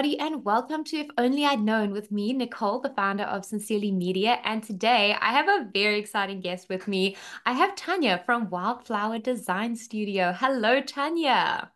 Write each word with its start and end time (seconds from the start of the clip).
Everybody, 0.00 0.18
and 0.18 0.42
welcome 0.46 0.82
to 0.84 0.96
If 0.96 1.08
Only 1.18 1.44
I'd 1.44 1.60
Known 1.60 1.90
with 1.90 2.10
me, 2.10 2.32
Nicole, 2.32 2.80
the 2.80 2.88
founder 2.88 3.24
of 3.24 3.44
Sincerely 3.44 3.92
Media. 3.92 4.38
And 4.44 4.62
today 4.62 5.14
I 5.20 5.32
have 5.32 5.46
a 5.46 5.68
very 5.74 5.98
exciting 5.98 6.40
guest 6.40 6.70
with 6.70 6.88
me. 6.88 7.18
I 7.44 7.52
have 7.52 7.76
Tanya 7.76 8.22
from 8.24 8.48
Wildflower 8.48 9.18
Design 9.18 9.76
Studio. 9.76 10.32
Hello, 10.32 10.80
Tanya. 10.80 11.70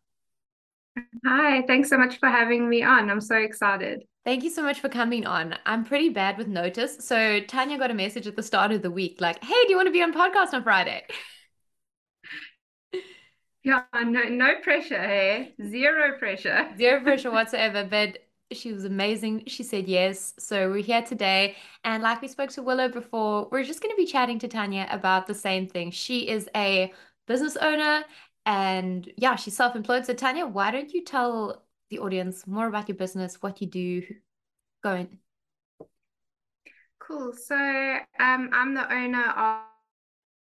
Hi, 1.26 1.64
thanks 1.66 1.90
so 1.90 1.98
much 1.98 2.18
for 2.18 2.30
having 2.30 2.66
me 2.66 2.82
on. 2.82 3.10
I'm 3.10 3.20
so 3.20 3.36
excited. 3.36 4.04
Thank 4.24 4.42
you 4.42 4.48
so 4.48 4.62
much 4.62 4.80
for 4.80 4.88
coming 4.88 5.26
on. 5.26 5.56
I'm 5.66 5.84
pretty 5.84 6.08
bad 6.08 6.38
with 6.38 6.48
notice. 6.48 6.96
So 7.00 7.40
Tanya 7.40 7.76
got 7.76 7.90
a 7.90 7.94
message 7.94 8.26
at 8.26 8.36
the 8.36 8.42
start 8.42 8.72
of 8.72 8.80
the 8.80 8.90
week 8.90 9.20
like, 9.20 9.44
hey, 9.44 9.64
do 9.64 9.68
you 9.68 9.76
want 9.76 9.88
to 9.88 9.92
be 9.92 10.02
on 10.02 10.14
podcast 10.14 10.54
on 10.54 10.62
Friday? 10.62 11.04
Yeah, 13.64 13.84
no, 13.94 14.24
no 14.24 14.60
pressure, 14.62 15.00
hey, 15.00 15.54
zero 15.66 16.18
pressure. 16.18 16.68
Zero 16.76 17.00
pressure 17.02 17.30
whatsoever. 17.32 17.88
But 17.90 18.18
she 18.52 18.72
was 18.72 18.84
amazing. 18.84 19.44
She 19.46 19.62
said 19.62 19.88
yes. 19.88 20.34
So 20.38 20.70
we're 20.70 20.82
here 20.82 21.02
today. 21.02 21.56
And 21.84 22.02
like 22.02 22.22
we 22.22 22.28
spoke 22.28 22.50
to 22.50 22.62
Willow 22.62 22.88
before, 22.88 23.48
we're 23.50 23.64
just 23.64 23.80
going 23.82 23.92
to 23.92 23.96
be 23.96 24.06
chatting 24.06 24.38
to 24.40 24.48
Tanya 24.48 24.86
about 24.90 25.26
the 25.26 25.34
same 25.34 25.66
thing. 25.66 25.90
She 25.90 26.28
is 26.28 26.48
a 26.54 26.92
business 27.26 27.56
owner 27.56 28.04
and 28.46 29.10
yeah, 29.16 29.36
she's 29.36 29.56
self 29.56 29.74
employed. 29.74 30.06
So, 30.06 30.14
Tanya, 30.14 30.46
why 30.46 30.70
don't 30.70 30.92
you 30.92 31.02
tell 31.04 31.64
the 31.90 31.98
audience 31.98 32.46
more 32.46 32.66
about 32.66 32.88
your 32.88 32.96
business, 32.96 33.42
what 33.42 33.60
you 33.60 33.66
do? 33.66 34.02
Go 34.82 34.94
in. 34.94 35.18
Cool. 36.98 37.32
So, 37.32 37.56
um, 37.56 38.50
I'm 38.52 38.74
the 38.74 38.92
owner 38.92 39.30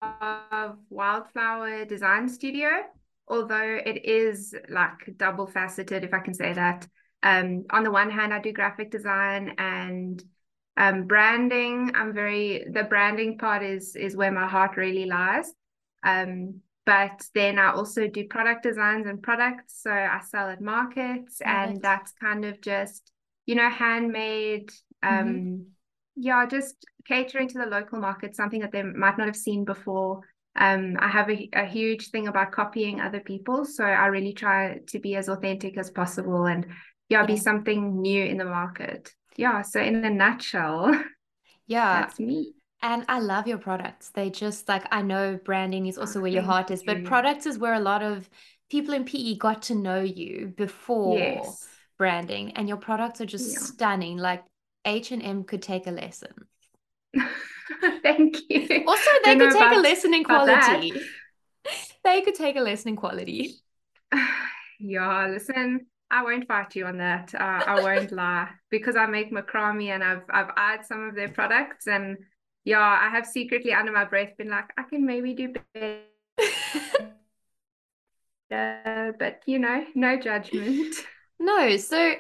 of, 0.02 0.42
of 0.50 0.76
Wildflower 0.90 1.84
Design 1.84 2.28
Studio 2.28 2.68
although 3.30 3.78
it 3.84 4.04
is 4.06 4.54
like 4.68 5.16
double 5.16 5.46
faceted, 5.46 6.04
if 6.04 6.14
I 6.14 6.20
can 6.20 6.34
say 6.34 6.52
that. 6.54 6.86
Um, 7.22 7.64
on 7.70 7.82
the 7.82 7.90
one 7.90 8.10
hand, 8.10 8.32
I 8.32 8.40
do 8.40 8.52
graphic 8.52 8.90
design 8.90 9.54
and 9.58 10.22
um, 10.76 11.06
branding. 11.06 11.90
I'm 11.94 12.12
very 12.12 12.64
the 12.70 12.84
branding 12.84 13.38
part 13.38 13.62
is 13.62 13.96
is 13.96 14.16
where 14.16 14.32
my 14.32 14.46
heart 14.46 14.76
really 14.76 15.06
lies. 15.06 15.52
Um, 16.04 16.60
but 16.86 17.22
then 17.34 17.58
I 17.58 17.72
also 17.72 18.08
do 18.08 18.26
product 18.28 18.62
designs 18.62 19.06
and 19.06 19.22
products. 19.22 19.82
So 19.82 19.90
I 19.90 20.20
sell 20.24 20.48
at 20.48 20.62
markets, 20.62 21.40
and 21.44 21.82
that's 21.82 22.12
kind 22.12 22.44
of 22.44 22.60
just 22.60 23.12
you 23.46 23.56
know 23.56 23.68
handmade. 23.68 24.70
Um, 25.02 25.26
mm-hmm. 25.26 25.62
Yeah, 26.16 26.46
just 26.46 26.76
catering 27.06 27.48
to 27.48 27.58
the 27.58 27.66
local 27.66 27.98
market, 28.00 28.36
something 28.36 28.60
that 28.60 28.72
they 28.72 28.82
might 28.82 29.18
not 29.18 29.26
have 29.26 29.36
seen 29.36 29.64
before. 29.64 30.20
Um, 30.56 30.96
I 30.98 31.08
have 31.08 31.30
a, 31.30 31.48
a 31.52 31.64
huge 31.64 32.10
thing 32.10 32.26
about 32.26 32.52
copying 32.52 33.00
other 33.00 33.20
people. 33.20 33.64
So 33.64 33.84
I 33.84 34.06
really 34.06 34.32
try 34.32 34.80
to 34.88 34.98
be 34.98 35.14
as 35.14 35.28
authentic 35.28 35.78
as 35.78 35.90
possible 35.90 36.46
and 36.46 36.66
yeah, 37.08 37.20
yeah. 37.20 37.26
be 37.26 37.36
something 37.36 38.00
new 38.00 38.24
in 38.24 38.36
the 38.36 38.44
market. 38.44 39.14
Yeah. 39.36 39.62
So 39.62 39.80
in 39.80 40.04
a 40.04 40.10
nutshell, 40.10 40.92
yeah, 41.66 42.00
that's 42.00 42.18
me. 42.18 42.54
And 42.80 43.04
I 43.08 43.18
love 43.18 43.46
your 43.46 43.58
products. 43.58 44.10
They 44.10 44.30
just 44.30 44.68
like 44.68 44.84
I 44.90 45.02
know 45.02 45.38
branding 45.44 45.86
is 45.86 45.98
also 45.98 46.20
where 46.20 46.30
your 46.30 46.42
heart 46.42 46.70
is, 46.70 46.82
but 46.84 47.04
products 47.04 47.46
is 47.46 47.58
where 47.58 47.74
a 47.74 47.80
lot 47.80 48.02
of 48.02 48.28
people 48.70 48.94
in 48.94 49.04
PE 49.04 49.36
got 49.36 49.62
to 49.62 49.74
know 49.74 50.00
you 50.00 50.52
before 50.56 51.18
yes. 51.18 51.66
branding, 51.96 52.52
and 52.52 52.68
your 52.68 52.76
products 52.76 53.20
are 53.20 53.26
just 53.26 53.52
yeah. 53.52 53.58
stunning. 53.58 54.16
Like 54.16 54.44
H 54.84 55.10
and 55.10 55.22
M 55.22 55.42
could 55.44 55.62
take 55.62 55.86
a 55.86 55.90
lesson. 55.90 56.32
Thank 58.02 58.36
you. 58.48 58.84
Also, 58.86 59.10
they 59.24 59.36
could 59.36 59.50
take 59.50 59.60
about, 59.60 59.76
a 59.76 59.80
lesson 59.80 60.14
in 60.14 60.24
quality. 60.24 60.92
they 62.04 62.20
could 62.22 62.34
take 62.34 62.56
a 62.56 62.60
lesson 62.60 62.90
in 62.90 62.96
quality. 62.96 63.54
Yeah, 64.80 65.26
listen, 65.26 65.86
I 66.10 66.22
won't 66.22 66.46
fight 66.46 66.74
you 66.74 66.86
on 66.86 66.98
that. 66.98 67.34
Uh, 67.34 67.62
I 67.66 67.82
won't 67.82 68.12
lie 68.22 68.48
because 68.70 68.96
I 68.96 69.06
make 69.06 69.32
macrame 69.32 69.88
and 69.90 70.02
I've 70.02 70.22
I've 70.30 70.50
eyed 70.56 70.84
some 70.86 71.04
of 71.04 71.14
their 71.14 71.28
products 71.28 71.86
and 71.86 72.18
yeah, 72.64 72.80
I 72.80 73.08
have 73.10 73.26
secretly 73.26 73.72
under 73.72 73.92
my 73.92 74.04
breath 74.04 74.36
been 74.36 74.50
like, 74.50 74.70
I 74.76 74.82
can 74.82 75.06
maybe 75.06 75.34
do 75.34 75.54
better. 75.74 76.00
uh, 78.50 79.12
but 79.18 79.42
you 79.46 79.58
know, 79.58 79.84
no 79.94 80.18
judgment. 80.18 80.94
No, 81.40 81.76
so 81.76 82.14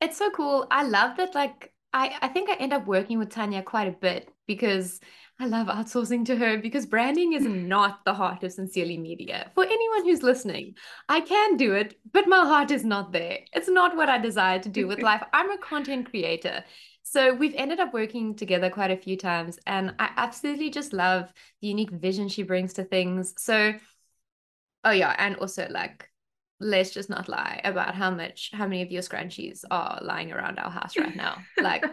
it's 0.00 0.16
so 0.16 0.30
cool. 0.30 0.66
I 0.70 0.84
love 0.84 1.18
that 1.18 1.34
like 1.34 1.72
I, 1.92 2.16
I 2.22 2.28
think 2.28 2.48
I 2.48 2.54
end 2.54 2.72
up 2.72 2.86
working 2.86 3.18
with 3.18 3.28
Tanya 3.30 3.62
quite 3.62 3.88
a 3.88 3.92
bit 3.92 4.30
because 4.46 5.00
I 5.40 5.46
love 5.46 5.66
outsourcing 5.66 6.24
to 6.26 6.36
her 6.36 6.58
because 6.58 6.86
branding 6.86 7.32
is 7.32 7.44
not 7.44 8.04
the 8.04 8.14
heart 8.14 8.44
of 8.44 8.52
Sincerely 8.52 8.96
Media. 8.96 9.50
For 9.54 9.64
anyone 9.64 10.04
who's 10.04 10.22
listening, 10.22 10.76
I 11.08 11.20
can 11.20 11.56
do 11.56 11.72
it, 11.72 11.98
but 12.12 12.28
my 12.28 12.44
heart 12.46 12.70
is 12.70 12.84
not 12.84 13.12
there. 13.12 13.40
It's 13.52 13.68
not 13.68 13.96
what 13.96 14.08
I 14.08 14.18
desire 14.18 14.60
to 14.60 14.68
do 14.68 14.86
with 14.86 15.02
life. 15.02 15.22
I'm 15.32 15.50
a 15.50 15.58
content 15.58 16.10
creator. 16.10 16.64
So 17.02 17.34
we've 17.34 17.54
ended 17.56 17.80
up 17.80 17.92
working 17.92 18.34
together 18.34 18.70
quite 18.70 18.90
a 18.90 18.96
few 18.96 19.16
times, 19.16 19.58
and 19.66 19.94
I 19.98 20.10
absolutely 20.16 20.70
just 20.70 20.92
love 20.92 21.32
the 21.60 21.68
unique 21.68 21.90
vision 21.90 22.28
she 22.28 22.44
brings 22.44 22.72
to 22.74 22.84
things. 22.84 23.34
So, 23.36 23.74
oh 24.84 24.90
yeah, 24.90 25.14
and 25.18 25.36
also 25.36 25.66
like 25.68 26.08
let's 26.60 26.90
just 26.90 27.10
not 27.10 27.28
lie 27.28 27.60
about 27.64 27.94
how 27.94 28.10
much 28.10 28.50
how 28.52 28.66
many 28.66 28.80
of 28.82 28.90
your 28.90 29.02
scrunchies 29.02 29.64
are 29.70 29.98
lying 30.02 30.32
around 30.32 30.58
our 30.58 30.70
house 30.70 30.96
right 30.96 31.16
now 31.16 31.36
like 31.60 31.84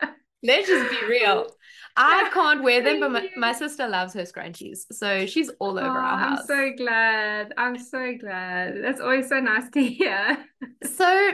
let's 0.42 0.68
just 0.68 0.90
be 0.90 1.06
real. 1.06 1.46
I 1.96 2.30
can't 2.32 2.62
wear 2.62 2.82
them 2.82 3.00
but 3.00 3.10
my, 3.10 3.28
my 3.36 3.52
sister 3.52 3.88
loves 3.88 4.14
her 4.14 4.22
scrunchies 4.22 4.86
so 4.92 5.26
she's 5.26 5.50
all 5.58 5.78
over 5.78 5.98
oh, 5.98 6.00
our 6.00 6.18
house. 6.18 6.40
i'm 6.40 6.46
so 6.46 6.72
glad. 6.76 7.54
I'm 7.56 7.78
so 7.78 8.14
glad. 8.16 8.82
That's 8.82 9.00
always 9.00 9.28
so 9.28 9.40
nice 9.40 9.68
to 9.70 9.84
hear. 9.84 10.44
So 10.84 11.32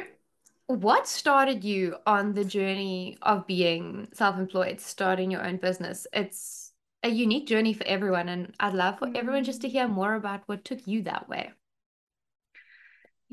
what 0.67 1.07
started 1.07 1.65
you 1.65 1.97
on 2.07 2.33
the 2.33 2.45
journey 2.45 3.19
of 3.21 3.47
being 3.47 4.09
self-employed 4.15 4.81
starting 4.81 5.31
your 5.31 5.47
own 5.47 5.59
business? 5.59 6.07
It's 6.13 6.73
a 7.05 7.09
unique 7.09 7.47
journey 7.47 7.75
for 7.75 7.87
everyone 7.87 8.31
and 8.31 8.55
i'd 8.61 8.73
love 8.73 8.99
for 8.99 9.09
everyone 9.15 9.45
just 9.45 9.61
to 9.61 9.69
mm. 9.69 9.73
hear 9.73 9.87
more 9.87 10.15
about 10.15 10.41
what 10.47 10.65
took 10.65 10.87
you 10.87 11.03
that 11.03 11.29
way 11.29 11.53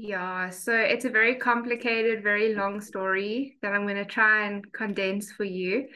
yeah, 0.03 0.49
so 0.49 0.75
it's 0.75 1.05
a 1.05 1.11
very 1.11 1.35
complicated, 1.35 2.23
very 2.23 2.55
long 2.55 2.81
story 2.81 3.57
that 3.61 3.71
I'm 3.71 3.83
going 3.83 3.97
to 3.97 4.05
try 4.05 4.47
and 4.47 4.65
condense 4.73 5.31
for 5.31 5.43
you. 5.43 5.89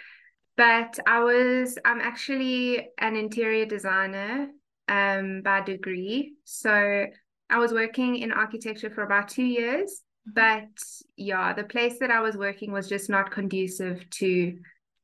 But 0.58 1.00
I 1.08 1.24
was, 1.24 1.80
I'm 1.84 2.00
actually 2.02 2.88
an 3.00 3.16
interior 3.16 3.66
designer 3.66 4.50
um, 4.88 5.42
by 5.42 5.62
degree. 5.62 6.36
So 6.44 7.08
I 7.50 7.58
was 7.58 7.74
working 7.74 8.18
in 8.18 8.32
architecture 8.32 8.92
for 8.92 9.02
about 9.02 9.28
two 9.28 9.44
years. 9.44 10.04
Mm-hmm. 10.30 10.34
But 10.36 10.84
yeah, 11.18 11.54
the 11.54 11.64
place 11.64 11.98
that 12.00 12.12
I 12.12 12.22
was 12.22 12.38
working 12.38 12.72
was 12.72 12.88
just 12.88 13.10
not 13.10 13.32
conducive 13.32 14.08
to 14.12 14.56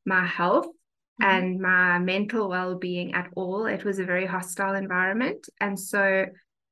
my 0.06 0.28
health 0.28 0.68
mm-hmm. 0.68 1.24
and 1.24 1.60
my 1.60 1.98
mental 1.98 2.50
well 2.50 2.76
being 2.76 3.16
at 3.16 3.32
all. 3.36 3.66
It 3.66 3.84
was 3.84 3.98
a 3.98 4.06
very 4.06 4.28
hostile 4.28 4.76
environment. 4.76 5.50
And 5.60 5.80
so 5.80 6.28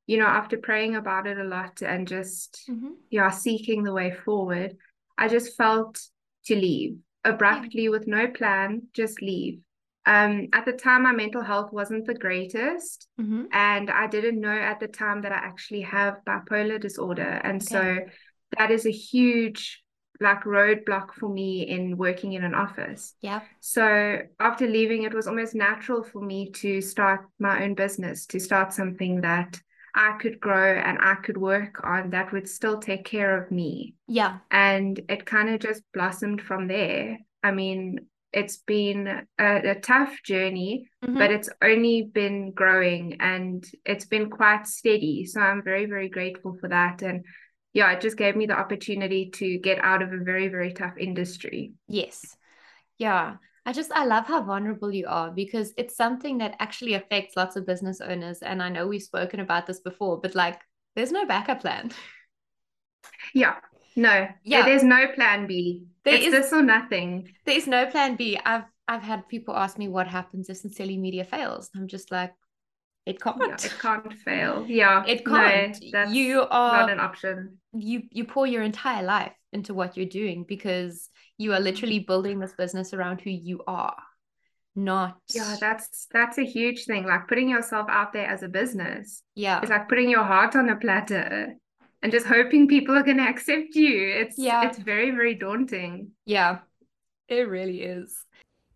you 0.10 0.18
know, 0.18 0.26
after 0.26 0.58
praying 0.58 0.96
about 0.96 1.28
it 1.28 1.38
a 1.38 1.44
lot 1.44 1.84
and 1.84 2.08
just, 2.08 2.64
mm-hmm. 2.68 2.94
yeah, 3.12 3.30
seeking 3.30 3.84
the 3.84 3.94
way 3.94 4.10
forward, 4.10 4.76
I 5.20 5.28
just 5.28 5.56
felt 5.56 6.02
to 6.46 6.56
leave 6.56 6.98
abruptly 7.24 7.84
yeah. 7.84 7.90
with 7.90 8.08
no 8.08 8.28
plan, 8.28 8.88
just 8.92 9.22
leave. 9.22 9.60
Um, 10.08 10.48
at 10.52 10.66
the 10.66 10.72
time, 10.72 11.04
my 11.04 11.12
mental 11.12 11.44
health 11.44 11.72
wasn't 11.72 12.08
the 12.08 12.16
greatest. 12.16 13.08
Mm-hmm. 13.22 13.44
And 13.52 13.92
I 13.92 14.08
didn't 14.08 14.42
know 14.42 14.50
at 14.50 14.80
the 14.80 14.88
time 14.88 15.22
that 15.22 15.32
I 15.32 15.36
actually 15.36 15.82
have 15.82 16.22
bipolar 16.28 16.82
disorder. 16.82 17.40
And 17.44 17.62
okay. 17.62 17.68
so 17.76 17.98
that 18.58 18.72
is 18.72 18.88
a 18.88 18.92
huge 18.92 19.84
like 20.20 20.44
roadblock 20.44 21.14
for 21.14 21.30
me 21.30 21.68
in 21.68 21.98
working 21.98 22.34
in 22.34 22.44
an 22.44 22.56
office. 22.56 23.14
Yeah. 23.22 23.42
So 23.60 24.22
after 24.40 24.66
leaving, 24.66 25.04
it 25.04 25.14
was 25.14 25.28
almost 25.28 25.54
natural 25.54 26.02
for 26.02 26.20
me 26.20 26.50
to 26.54 26.82
start 26.82 27.28
my 27.38 27.64
own 27.64 27.76
business, 27.76 28.26
to 28.26 28.40
start 28.40 28.74
something 28.74 29.22
that 29.22 29.62
I 30.00 30.14
could 30.14 30.40
grow 30.40 30.80
and 30.80 30.98
I 31.02 31.16
could 31.16 31.36
work 31.36 31.82
on 31.84 32.12
that 32.12 32.32
would 32.32 32.48
still 32.48 32.80
take 32.80 33.04
care 33.04 33.44
of 33.44 33.52
me. 33.52 33.96
Yeah. 34.08 34.38
And 34.50 34.98
it 35.10 35.26
kind 35.26 35.50
of 35.50 35.60
just 35.60 35.84
blossomed 35.94 36.42
from 36.42 36.70
there. 36.70 37.20
I 37.44 37.52
mean, 37.52 38.00
it's 38.32 38.58
been 38.58 39.08
a, 39.38 39.72
a 39.72 39.76
tough 39.76 40.16
journey, 40.24 40.86
mm-hmm. 41.04 41.18
but 41.18 41.32
it's 41.32 41.50
only 41.62 42.04
been 42.04 42.54
growing 42.54 43.18
and 43.20 43.62
it's 43.86 44.06
been 44.06 44.30
quite 44.30 44.68
steady. 44.68 45.26
So 45.26 45.42
I'm 45.42 45.62
very, 45.64 45.86
very 45.86 46.08
grateful 46.08 46.56
for 46.62 46.70
that. 46.70 47.02
And 47.02 47.26
yeah, 47.74 47.92
it 47.92 48.00
just 48.00 48.16
gave 48.16 48.38
me 48.38 48.46
the 48.46 48.58
opportunity 48.58 49.32
to 49.32 49.58
get 49.58 49.84
out 49.84 50.02
of 50.02 50.14
a 50.14 50.24
very, 50.24 50.48
very 50.48 50.72
tough 50.72 50.94
industry. 50.98 51.74
Yes. 51.90 52.38
Yeah. 52.98 53.36
I 53.66 53.74
just 53.74 53.92
I 53.92 54.06
love 54.06 54.26
how 54.26 54.42
vulnerable 54.42 54.92
you 54.92 55.06
are 55.08 55.32
because 55.32 55.74
it's 55.78 55.96
something 55.96 56.38
that 56.40 56.56
actually 56.60 56.94
affects 56.94 57.36
lots 57.36 57.56
of 57.56 57.66
business 57.66 58.02
owners 58.02 58.42
and 58.42 58.64
I 58.64 58.70
know 58.70 58.88
we've 58.88 59.02
spoken 59.02 59.40
about 59.40 59.68
this 59.68 59.80
before 59.80 60.20
but 60.20 60.36
like 60.36 60.60
there's 60.96 61.12
no 61.12 61.26
backup 61.26 61.62
plan. 61.62 61.92
Yeah. 63.34 63.56
No. 63.96 64.28
Yeah. 64.44 64.66
There's 64.66 64.84
no 64.84 65.08
plan 65.14 65.48
B. 65.48 65.86
There 66.04 66.16
it's 66.16 66.28
is, 66.28 66.32
this 66.32 66.54
or 66.54 66.62
nothing. 66.62 67.34
There 67.46 67.56
is 67.56 67.68
no 67.68 67.86
plan 67.86 68.16
B. 68.16 68.40
I've 68.44 68.64
I've 68.88 69.04
had 69.04 69.28
people 69.28 69.56
ask 69.56 69.78
me 69.78 69.88
what 69.88 70.08
happens 70.08 70.50
if 70.50 70.58
Sincerely 70.58 70.98
Media 70.98 71.24
fails. 71.24 71.70
I'm 71.76 71.88
just 71.88 72.12
like 72.12 72.34
it 73.06 73.22
can't. 73.22 73.40
Yeah, 73.40 73.56
it 73.56 73.76
can't 73.80 74.14
fail. 74.14 74.66
Yeah. 74.68 75.04
It 75.06 75.26
can't. 75.26 75.78
No, 75.94 76.04
you 76.04 76.42
are 76.50 76.82
not 76.82 76.90
an 76.90 77.00
option. 77.00 77.58
You 77.74 78.04
you 78.12 78.26
pour 78.26 78.48
your 78.48 78.64
entire 78.64 79.04
life 79.04 79.34
into 79.54 79.74
what 79.74 79.98
you're 79.98 80.06
doing 80.06 80.46
because 80.48 81.10
you 81.38 81.52
are 81.52 81.56
mm-hmm. 81.56 81.66
literally 81.66 82.00
building 82.00 82.40
this 82.40 82.54
business 82.54 82.94
around 82.94 83.22
who 83.22 83.30
you 83.30 83.62
are 83.68 83.98
not 84.76 85.18
yeah 85.34 85.58
that's 85.60 86.08
that's 86.14 86.38
a 86.38 86.46
huge 86.46 86.86
thing 86.86 87.06
like 87.06 87.28
putting 87.28 87.50
yourself 87.50 87.88
out 87.90 88.14
there 88.14 88.28
as 88.28 88.44
a 88.44 88.48
business 88.48 89.24
yeah. 89.36 89.60
it's 89.60 89.72
like 89.72 89.90
putting 89.90 90.10
your 90.10 90.24
heart 90.24 90.56
on 90.56 90.70
a 90.70 90.76
platter 90.76 91.56
and 92.02 92.12
just 92.12 92.26
hoping 92.26 92.68
people 92.68 92.96
are 92.96 93.04
going 93.04 93.18
to 93.18 93.24
accept 93.24 93.76
you. 93.76 94.10
It's 94.10 94.38
yeah. 94.38 94.68
it's 94.68 94.78
very 94.78 95.12
very 95.12 95.36
daunting. 95.36 96.12
Yeah 96.26 96.60
it 97.28 97.48
really 97.48 97.84
is. 97.84 98.26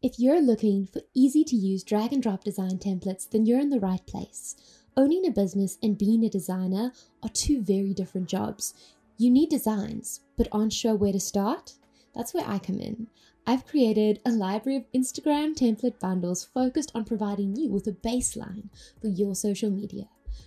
If 0.03 0.19
you're 0.19 0.41
looking 0.41 0.85
for 0.85 1.01
easy 1.15 1.43
to 1.45 1.55
use 1.55 1.83
drag 1.83 2.13
and 2.13 2.21
drop 2.21 2.43
design 2.43 2.77
templates 2.77 3.29
then 3.29 3.45
you're 3.45 3.59
in 3.59 3.69
the 3.69 3.79
right 3.79 4.05
place. 4.05 4.55
Owning 4.95 5.25
a 5.25 5.31
business 5.31 5.79
and 5.81 5.97
being 5.97 6.23
a 6.23 6.29
designer 6.29 6.91
are 7.23 7.29
two 7.29 7.63
very 7.63 7.93
different 7.95 8.29
jobs 8.29 8.73
you 9.17 9.29
need 9.29 9.49
designs 9.49 10.21
but 10.37 10.47
aren't 10.51 10.73
sure 10.73 10.95
where 10.95 11.13
to 11.13 11.19
start 11.19 11.73
that's 12.15 12.33
where 12.33 12.45
i 12.47 12.57
come 12.57 12.79
in 12.79 13.07
I've 13.45 13.67
created 13.67 14.21
a 14.25 14.31
library 14.31 14.77
of 14.77 14.91
Instagram 14.93 15.53
template 15.53 15.99
bundles 15.99 16.45
focused 16.45 16.93
on 16.95 17.03
providing 17.03 17.57
you 17.57 17.69
with 17.69 17.85
a 17.87 17.91
baseline 17.91 18.69
for 19.01 19.09
your 19.09 19.35
social 19.35 19.69
media. 19.69 20.05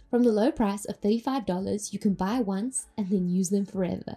From 0.08 0.22
the 0.22 0.32
low 0.32 0.50
price 0.50 0.86
of 0.86 1.00
$35, 1.02 1.92
you 1.92 1.98
can 1.98 2.14
buy 2.14 2.40
once 2.40 2.86
and 2.96 3.10
then 3.10 3.28
use 3.28 3.50
them 3.50 3.66
forever. 3.66 4.16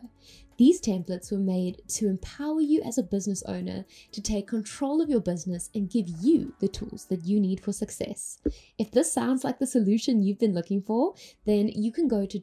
These 0.58 0.82
templates 0.82 1.32
were 1.32 1.40
made 1.40 1.82
to 1.90 2.08
empower 2.08 2.62
you 2.62 2.82
as 2.84 2.98
a 2.98 3.04
business 3.04 3.44
owner 3.44 3.86
to 4.14 4.22
take 4.22 4.48
control 4.48 5.02
of 5.02 5.10
your 5.10 5.22
business 5.22 5.70
and 5.76 5.90
give 5.90 6.08
you 6.22 6.54
the 6.60 6.68
tools 6.70 7.06
that 7.06 7.26
you 7.26 7.40
need 7.40 7.60
for 7.60 7.74
success. 7.74 8.40
If 8.78 8.92
this 8.92 9.12
sounds 9.12 9.44
like 9.44 9.60
the 9.60 9.68
solution 9.68 10.22
you've 10.22 10.40
been 10.40 10.54
looking 10.54 10.82
for, 10.82 11.16
then 11.46 11.68
you 11.68 11.92
can 11.92 12.08
go 12.08 12.26
to 12.26 12.40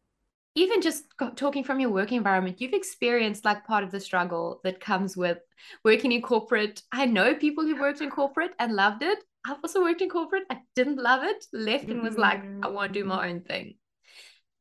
even 0.55 0.81
just 0.81 1.03
talking 1.35 1.63
from 1.63 1.81
your 1.81 1.89
work 1.89 2.13
environment, 2.13 2.61
you've 2.61 2.73
experienced 2.73 3.43
like 3.43 3.65
part 3.65 3.83
of 3.83 3.91
the 3.91 3.99
struggle 3.99 4.61
that 4.63 4.79
comes 4.79 5.17
with 5.17 5.37
working 5.83 6.13
in 6.13 6.21
corporate. 6.21 6.81
I 6.91 7.05
know 7.05 7.35
people 7.35 7.65
who 7.65 7.79
worked 7.79 8.01
in 8.01 8.09
corporate 8.09 8.51
and 8.57 8.73
loved 8.73 9.03
it. 9.03 9.19
I've 9.45 9.57
also 9.63 9.81
worked 9.81 10.01
in 10.01 10.09
corporate. 10.09 10.43
I 10.49 10.59
didn't 10.75 10.97
love 10.97 11.23
it, 11.23 11.45
left 11.51 11.89
and 11.89 12.01
was 12.01 12.17
like, 12.17 12.41
I 12.63 12.69
want 12.69 12.93
to 12.93 12.99
do 12.99 13.05
my 13.05 13.29
own 13.29 13.41
thing. 13.41 13.75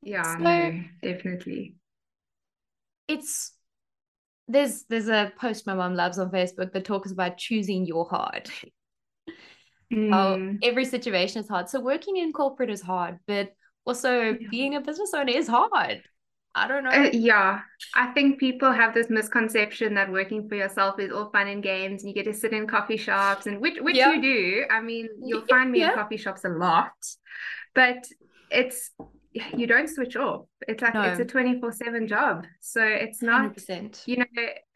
Yeah, 0.02 0.36
so, 0.36 0.42
no, 0.42 0.82
definitely. 1.02 1.76
It's 3.08 3.52
there's 4.48 4.84
there's 4.90 5.08
a 5.08 5.32
post 5.38 5.66
my 5.66 5.74
mom 5.74 5.94
loves 5.94 6.18
on 6.18 6.30
Facebook 6.30 6.72
that 6.72 6.84
talks 6.84 7.12
about 7.12 7.38
choosing 7.38 7.86
your 7.86 8.06
heart. 8.06 8.50
Mm. 9.92 10.12
Oh, 10.12 10.58
every 10.66 10.84
situation 10.84 11.40
is 11.40 11.48
hard. 11.48 11.68
So 11.68 11.80
working 11.80 12.16
in 12.16 12.32
corporate 12.32 12.70
is 12.70 12.82
hard, 12.82 13.20
but 13.26 13.52
also 13.86 14.20
yeah. 14.20 14.48
being 14.50 14.76
a 14.76 14.80
business 14.80 15.12
owner 15.14 15.32
is 15.32 15.48
hard 15.48 16.02
I 16.56 16.68
don't 16.68 16.84
know. 16.84 16.90
Uh, 16.90 17.10
yeah, 17.12 17.60
I 17.96 18.12
think 18.12 18.38
people 18.38 18.70
have 18.70 18.94
this 18.94 19.10
misconception 19.10 19.94
that 19.94 20.10
working 20.10 20.48
for 20.48 20.54
yourself 20.54 21.00
is 21.00 21.10
all 21.10 21.30
fun 21.30 21.48
and 21.48 21.62
games, 21.62 22.02
and 22.02 22.08
you 22.08 22.14
get 22.14 22.30
to 22.30 22.38
sit 22.38 22.52
in 22.52 22.68
coffee 22.68 22.96
shops, 22.96 23.46
and 23.46 23.60
which 23.60 23.80
which 23.80 23.96
you 23.96 24.22
do. 24.22 24.64
I 24.70 24.80
mean, 24.80 25.08
you'll 25.20 25.44
find 25.46 25.72
me 25.72 25.80
yeah. 25.80 25.90
in 25.90 25.94
coffee 25.96 26.16
shops 26.16 26.44
a 26.44 26.50
lot, 26.50 26.92
but 27.74 28.06
it's 28.52 28.92
you 29.32 29.66
don't 29.66 29.88
switch 29.88 30.14
off. 30.14 30.46
It's 30.68 30.80
like 30.80 30.94
no. 30.94 31.02
it's 31.02 31.18
a 31.18 31.24
twenty 31.24 31.58
four 31.58 31.72
seven 31.72 32.06
job, 32.06 32.46
so 32.60 32.84
it's 32.84 33.20
not. 33.20 33.56
100%. 33.56 34.06
You 34.06 34.18
know, 34.18 34.24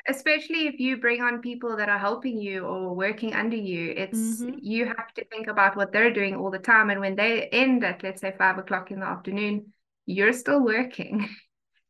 especially 0.08 0.66
if 0.66 0.81
you 0.81 0.96
bring 0.96 1.22
on 1.22 1.40
people 1.40 1.76
that 1.76 1.88
are 1.88 1.99
helping 1.99 2.40
you 2.40 2.64
or 2.64 2.94
working 2.94 3.34
under 3.34 3.56
you 3.56 3.93
it's 3.96 4.40
mm-hmm. 4.40 4.58
you 4.60 4.87
have 4.87 5.12
to 5.14 5.25
think 5.26 5.46
about 5.46 5.76
what 5.76 5.93
they're 5.93 6.12
doing 6.12 6.34
all 6.34 6.50
the 6.50 6.58
time. 6.58 6.90
And 6.90 7.00
when 7.00 7.16
they 7.16 7.49
end 7.49 7.84
at 7.84 8.02
let's 8.02 8.20
say 8.20 8.34
five 8.37 8.58
o'clock 8.58 8.90
in 8.90 9.00
the 9.00 9.06
afternoon 9.06 9.72
you're 10.06 10.32
still 10.32 10.60
working. 10.60 11.28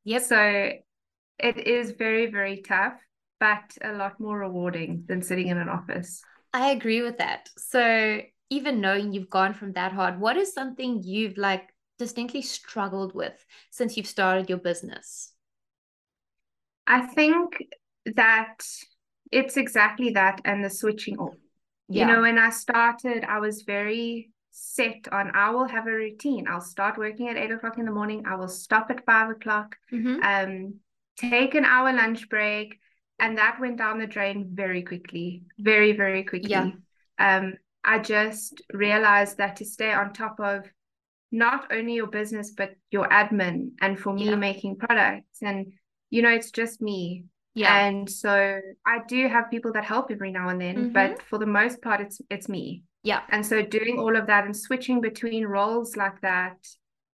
Yep. 0.05 0.23
So 0.23 0.71
it 1.39 1.59
is 1.67 1.91
very 1.93 2.31
very 2.31 2.63
tough 2.63 2.95
but 3.41 3.77
a 3.83 3.93
lot 3.93 4.19
more 4.19 4.39
rewarding 4.39 5.05
than 5.07 5.23
sitting 5.23 5.49
in 5.49 5.59
an 5.59 5.69
office. 5.69 6.23
I 6.53 6.71
agree 6.71 7.03
with 7.03 7.19
that. 7.19 7.49
So 7.59 8.21
even 8.51 8.81
knowing 8.81 9.13
you've 9.13 9.31
gone 9.31 9.53
from 9.53 9.73
that 9.75 9.93
hard 9.93 10.19
what 10.19 10.37
is 10.37 10.55
something 10.55 11.03
you've 11.05 11.37
like 11.37 11.69
distinctly 11.99 12.43
struggled 12.43 13.15
with 13.15 13.45
since 13.71 13.97
you've 13.97 14.07
started 14.07 14.49
your 14.49 14.59
business? 14.59 15.33
I 16.87 17.03
think 17.03 17.59
that 18.17 18.65
it's 19.31 19.57
exactly 19.57 20.11
that 20.11 20.41
and 20.45 20.65
the 20.65 20.71
switching 20.71 21.19
off. 21.19 21.35
Yeah. 21.89 22.07
You 22.07 22.13
know, 22.13 22.21
when 22.23 22.39
I 22.39 22.51
started, 22.51 23.25
I 23.25 23.41
was 23.41 23.63
very 23.63 24.31
set 24.51 25.07
on 25.13 25.31
I 25.35 25.51
will 25.51 25.67
have 25.67 25.87
a 25.87 25.93
routine. 25.93 26.47
I'll 26.49 26.61
start 26.61 26.99
working 26.99 27.29
at 27.29 27.37
eight 27.37 27.51
o'clock 27.51 27.79
in 27.79 27.85
the 27.85 27.93
morning. 27.93 28.25
I 28.27 28.35
will 28.35 28.49
stop 28.49 28.91
at 28.91 29.05
five 29.07 29.31
o'clock, 29.31 29.77
mm-hmm. 29.93 30.23
um, 30.23 30.75
take 31.17 31.55
an 31.55 31.65
hour 31.65 31.93
lunch 31.93 32.29
break. 32.29 32.79
And 33.21 33.39
that 33.39 33.59
went 33.61 33.79
down 33.79 33.99
the 33.99 34.07
drain 34.07 34.51
very 34.53 34.83
quickly, 34.83 35.43
very, 35.59 35.93
very 35.93 36.23
quickly. 36.25 36.51
Yeah. 36.51 36.71
Um, 37.19 37.55
I 37.83 37.99
just 37.99 38.63
realized 38.73 39.39
that 39.39 39.57
to 39.57 39.65
stay 39.65 39.93
on 39.93 40.13
top 40.13 40.39
of 40.39 40.65
not 41.33 41.73
only 41.73 41.95
your 41.95 42.07
business, 42.07 42.53
but 42.57 42.71
your 42.91 43.09
admin 43.09 43.71
and 43.81 43.99
for 43.99 44.13
me 44.13 44.27
yeah. 44.27 44.37
making 44.37 44.77
products. 44.77 45.43
And, 45.43 45.73
you 46.11 46.23
know, 46.23 46.31
it's 46.31 46.51
just 46.51 46.81
me. 46.81 47.25
Yeah. 47.59 47.87
And 47.87 48.09
so 48.09 48.61
I 48.87 48.99
do 49.09 49.29
have 49.29 49.51
people 49.51 49.73
that 49.73 49.85
help 49.85 50.11
every 50.11 50.31
now 50.31 50.49
and 50.49 50.61
then, 50.61 50.77
mm-hmm. 50.77 50.93
but 50.93 51.23
for 51.23 51.39
the 51.39 51.47
most 51.47 51.83
part 51.83 52.01
it's 52.01 52.21
it's 52.31 52.49
me. 52.49 52.85
Yeah. 53.03 53.23
And 53.31 53.45
so 53.45 53.63
doing 53.63 53.99
all 53.99 54.17
of 54.17 54.27
that 54.27 54.45
and 54.45 54.57
switching 54.57 55.01
between 55.01 55.47
roles 55.47 55.97
like 55.97 56.21
that, 56.21 56.57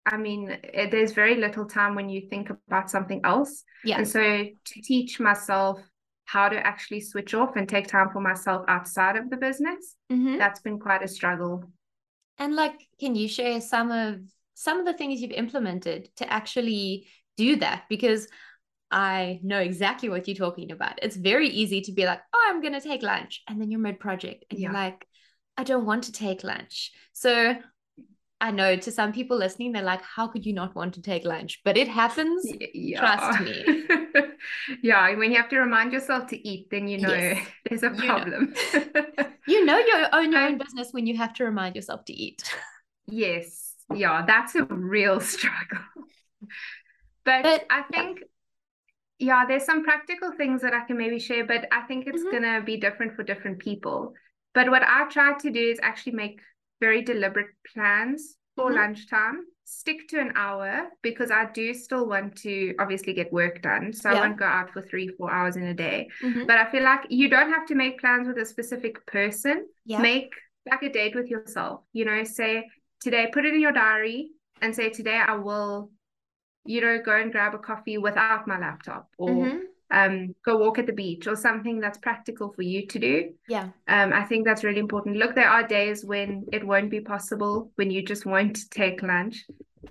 I 0.06 0.16
mean, 0.16 0.56
it, 0.62 0.90
there's 0.90 1.12
very 1.12 1.36
little 1.36 1.66
time 1.66 1.94
when 1.94 2.08
you 2.08 2.28
think 2.28 2.50
about 2.68 2.90
something 2.90 3.20
else. 3.24 3.64
Yeah. 3.84 3.98
And 3.98 4.08
so 4.08 4.20
to 4.20 4.82
teach 4.82 5.20
myself 5.20 5.80
how 6.24 6.48
to 6.48 6.64
actually 6.64 7.00
switch 7.00 7.34
off 7.34 7.56
and 7.56 7.68
take 7.68 7.88
time 7.88 8.10
for 8.12 8.20
myself 8.20 8.64
outside 8.68 9.16
of 9.16 9.30
the 9.30 9.36
business, 9.36 9.96
mm-hmm. 10.10 10.38
that's 10.38 10.60
been 10.60 10.78
quite 10.78 11.02
a 11.02 11.08
struggle. 11.08 11.64
And 12.38 12.56
like, 12.56 12.88
can 12.98 13.14
you 13.14 13.28
share 13.28 13.60
some 13.60 13.90
of 13.90 14.20
some 14.54 14.78
of 14.78 14.86
the 14.86 14.94
things 14.94 15.20
you've 15.20 15.32
implemented 15.32 16.08
to 16.16 16.32
actually 16.32 17.08
do 17.36 17.56
that? 17.56 17.84
Because 17.88 18.28
I 18.90 19.40
know 19.42 19.58
exactly 19.58 20.08
what 20.08 20.26
you're 20.26 20.36
talking 20.36 20.72
about. 20.72 20.98
It's 21.02 21.16
very 21.16 21.48
easy 21.48 21.80
to 21.82 21.92
be 21.92 22.06
like, 22.06 22.20
oh, 22.32 22.46
I'm 22.48 22.60
going 22.60 22.74
to 22.74 22.80
take 22.80 23.02
lunch. 23.02 23.42
And 23.48 23.60
then 23.60 23.70
you're 23.70 23.80
mid 23.80 24.00
project 24.00 24.44
and 24.50 24.58
yeah. 24.58 24.64
you're 24.64 24.74
like, 24.74 25.06
I 25.56 25.64
don't 25.64 25.86
want 25.86 26.04
to 26.04 26.12
take 26.12 26.42
lunch. 26.42 26.92
So 27.12 27.54
I 28.40 28.50
know 28.50 28.74
to 28.74 28.90
some 28.90 29.12
people 29.12 29.36
listening, 29.36 29.72
they're 29.72 29.82
like, 29.82 30.02
how 30.02 30.26
could 30.26 30.46
you 30.46 30.54
not 30.54 30.74
want 30.74 30.94
to 30.94 31.02
take 31.02 31.24
lunch? 31.24 31.60
But 31.64 31.76
it 31.76 31.88
happens. 31.88 32.50
Yeah. 32.72 33.00
Trust 33.00 33.40
me. 33.42 33.84
yeah. 34.82 35.14
When 35.14 35.30
you 35.30 35.36
have 35.36 35.50
to 35.50 35.58
remind 35.58 35.92
yourself 35.92 36.26
to 36.28 36.48
eat, 36.48 36.68
then 36.70 36.88
you 36.88 36.98
know 36.98 37.12
yes. 37.12 37.46
there's 37.68 37.82
a 37.82 37.90
problem. 37.90 38.54
You 38.72 38.80
know, 38.94 39.26
you 39.46 39.64
know 39.66 39.78
you 39.78 40.06
own 40.12 40.32
your 40.32 40.40
own 40.40 40.58
business 40.58 40.88
when 40.92 41.06
you 41.06 41.16
have 41.18 41.34
to 41.34 41.44
remind 41.44 41.76
yourself 41.76 42.04
to 42.06 42.14
eat. 42.14 42.42
yes. 43.06 43.74
Yeah. 43.94 44.24
That's 44.26 44.54
a 44.54 44.64
real 44.64 45.20
struggle. 45.20 45.84
But, 47.24 47.42
but 47.42 47.66
I 47.68 47.82
think 47.82 48.20
yeah, 48.20 48.26
there's 49.20 49.64
some 49.64 49.84
practical 49.84 50.32
things 50.32 50.62
that 50.62 50.74
I 50.74 50.84
can 50.86 50.96
maybe 50.96 51.18
share, 51.18 51.46
but 51.46 51.66
I 51.70 51.82
think 51.82 52.06
it's 52.06 52.22
mm-hmm. 52.22 52.42
gonna 52.42 52.62
be 52.62 52.76
different 52.78 53.14
for 53.14 53.22
different 53.22 53.58
people. 53.58 54.14
But 54.54 54.70
what 54.70 54.82
I 54.82 55.08
try 55.08 55.34
to 55.38 55.50
do 55.50 55.60
is 55.60 55.78
actually 55.82 56.12
make 56.12 56.40
very 56.80 57.02
deliberate 57.02 57.50
plans 57.72 58.36
for 58.56 58.66
mm-hmm. 58.66 58.76
lunchtime. 58.76 59.44
Stick 59.64 60.08
to 60.08 60.18
an 60.18 60.32
hour 60.34 60.88
because 61.02 61.30
I 61.30 61.48
do 61.52 61.72
still 61.74 62.08
want 62.08 62.34
to 62.38 62.74
obviously 62.80 63.12
get 63.12 63.32
work 63.32 63.62
done. 63.62 63.92
So 63.92 64.10
yeah. 64.10 64.16
I 64.16 64.20
won't 64.20 64.38
go 64.38 64.44
out 64.44 64.70
for 64.70 64.82
three, 64.82 65.08
four 65.16 65.30
hours 65.30 65.56
in 65.56 65.62
a 65.64 65.74
day. 65.74 66.08
Mm-hmm. 66.24 66.46
But 66.46 66.58
I 66.58 66.68
feel 66.72 66.82
like 66.82 67.06
you 67.08 67.30
don't 67.30 67.50
have 67.50 67.66
to 67.66 67.76
make 67.76 68.00
plans 68.00 68.26
with 68.26 68.38
a 68.38 68.46
specific 68.46 69.06
person. 69.06 69.66
Yeah. 69.84 70.00
Make 70.00 70.32
like 70.68 70.82
a 70.82 70.88
date 70.88 71.14
with 71.14 71.28
yourself. 71.28 71.82
You 71.92 72.04
know, 72.04 72.24
say 72.24 72.66
today, 73.00 73.28
put 73.32 73.44
it 73.44 73.54
in 73.54 73.60
your 73.60 73.72
diary 73.72 74.30
and 74.60 74.74
say 74.74 74.90
today 74.90 75.20
I 75.24 75.36
will 75.36 75.90
you 76.64 76.80
know, 76.80 76.98
go 77.04 77.16
and 77.16 77.32
grab 77.32 77.54
a 77.54 77.58
coffee 77.58 77.98
without 77.98 78.46
my 78.46 78.58
laptop 78.58 79.08
or 79.18 79.30
mm-hmm. 79.30 79.58
um, 79.90 80.34
go 80.44 80.58
walk 80.58 80.78
at 80.78 80.86
the 80.86 80.92
beach 80.92 81.26
or 81.26 81.36
something 81.36 81.80
that's 81.80 81.98
practical 81.98 82.52
for 82.52 82.62
you 82.62 82.86
to 82.86 82.98
do. 82.98 83.32
Yeah. 83.48 83.68
Um, 83.88 84.12
I 84.12 84.24
think 84.24 84.44
that's 84.44 84.62
really 84.64 84.78
important. 84.78 85.16
Look, 85.16 85.34
there 85.34 85.48
are 85.48 85.66
days 85.66 86.04
when 86.04 86.46
it 86.52 86.66
won't 86.66 86.90
be 86.90 87.00
possible, 87.00 87.72
when 87.76 87.90
you 87.90 88.02
just 88.04 88.26
won't 88.26 88.70
take 88.70 89.02
lunch. 89.02 89.44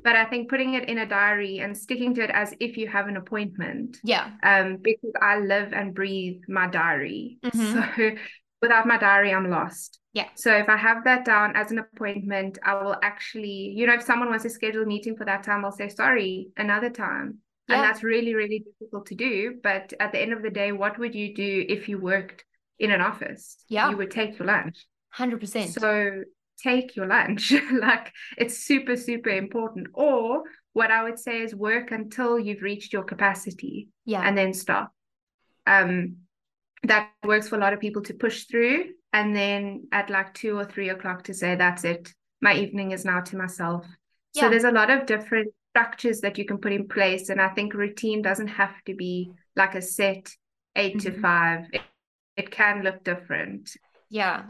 but 0.03 0.15
I 0.15 0.25
think 0.25 0.49
putting 0.49 0.75
it 0.75 0.88
in 0.88 0.99
a 0.99 1.05
diary 1.05 1.59
and 1.59 1.75
sticking 1.75 2.13
to 2.15 2.23
it 2.23 2.29
as 2.29 2.53
if 2.59 2.77
you 2.77 2.88
have 2.88 3.07
an 3.07 3.17
appointment. 3.17 3.97
Yeah. 4.03 4.29
Um, 4.43 4.77
because 4.77 5.13
I 5.21 5.39
live 5.39 5.73
and 5.73 5.93
breathe 5.93 6.41
my 6.47 6.67
diary. 6.67 7.39
Mhm. 7.43 7.95
So 7.95 8.15
without 8.62 8.88
my 8.88 8.98
diary, 8.98 9.34
I'm 9.34 9.50
lost. 9.50 10.00
Yeah. 10.13 10.28
So 10.36 10.56
if 10.56 10.68
I 10.70 10.78
have 10.78 11.04
that 11.04 11.24
down 11.25 11.56
as 11.56 11.72
an 11.72 11.80
appointment, 11.80 12.58
I 12.63 12.82
will 12.82 12.96
actually, 13.04 13.74
you 13.75 13.86
know, 13.86 13.94
if 13.94 14.04
someone 14.04 14.30
wants 14.30 14.44
to 14.44 14.50
schedule 14.50 14.84
a 14.84 14.86
meeting 14.86 15.16
for 15.16 15.25
that 15.25 15.44
time, 15.44 15.63
I'll 15.63 15.72
say, 15.72 15.89
sorry, 15.89 16.50
another 16.58 16.89
time. 16.89 17.39
Yeah. 17.68 17.75
And 17.75 17.84
that's 17.84 18.04
really, 18.04 18.34
really 18.34 18.66
difficult 18.66 19.06
to 19.08 19.16
do. 19.16 19.60
But 19.62 19.94
at 20.00 20.12
the 20.12 20.20
end 20.20 20.34
of 20.34 20.42
the 20.42 20.50
day, 20.50 20.72
what 20.72 20.98
would 20.98 21.13
you 21.13 21.36
do 21.36 21.66
if 21.70 21.88
you 21.88 22.00
worked 22.00 22.44
in 22.80 22.92
an 22.92 23.01
office? 23.01 23.63
Yeah. 23.70 23.92
You 23.92 23.98
would 23.98 24.12
take 24.12 24.39
your 24.39 24.48
lunch. 24.48 24.88
100%. 25.16 25.80
So 25.80 26.24
take 26.63 26.96
your 26.96 27.06
lunch. 27.06 27.54
like 27.72 28.12
it's 28.38 28.58
super, 28.58 28.96
super 28.96 29.30
important. 29.30 29.88
Or 29.94 30.44
what 30.74 30.89
I 30.89 31.04
would 31.04 31.20
say 31.20 31.42
is 31.42 31.54
work 31.54 31.92
until 31.92 32.39
you've 32.39 32.63
reached 32.63 32.94
your 32.94 33.04
capacity 33.04 33.89
yeah. 34.06 34.22
and 34.28 34.36
then 34.36 34.54
stop. 34.54 34.92
Um, 35.68 36.18
that 36.83 37.12
works 37.24 37.50
for 37.50 37.55
a 37.55 37.59
lot 37.59 37.74
of 37.74 37.79
people 37.79 38.01
to 38.03 38.13
push 38.13 38.45
through. 38.45 38.86
And 39.13 39.36
then 39.36 39.88
at 39.91 40.09
like 40.09 40.33
two 40.33 40.57
or 40.57 40.65
three 40.65 40.89
o'clock 40.89 41.24
to 41.24 41.33
say, 41.33 41.55
that's 41.55 41.83
it. 41.83 42.13
My 42.41 42.53
evening 42.55 42.91
is 42.91 43.05
now 43.05 43.21
to 43.21 43.38
myself. 43.38 43.86
So 44.33 44.50
there's 44.50 44.63
a 44.63 44.71
lot 44.71 44.89
of 44.89 45.05
different 45.05 45.51
structures 45.71 46.21
that 46.21 46.38
you 46.38 46.45
can 46.45 46.59
put 46.59 46.71
in 46.71 46.88
place. 46.88 47.29
And 47.29 47.41
I 47.41 47.50
think 47.50 47.74
routine 47.74 48.21
doesn't 48.21 48.48
have 48.48 48.74
to 48.86 48.93
be 48.95 49.31
like 49.55 49.75
a 49.75 49.81
set 49.81 50.29
8 50.75 51.00
to 51.00 51.12
Mhm. 51.12 51.21
five. 51.21 51.65
It, 51.74 51.81
it 52.38 52.51
can 52.51 52.83
look 52.83 53.03
different. 53.03 53.71
Yeah. 54.09 54.43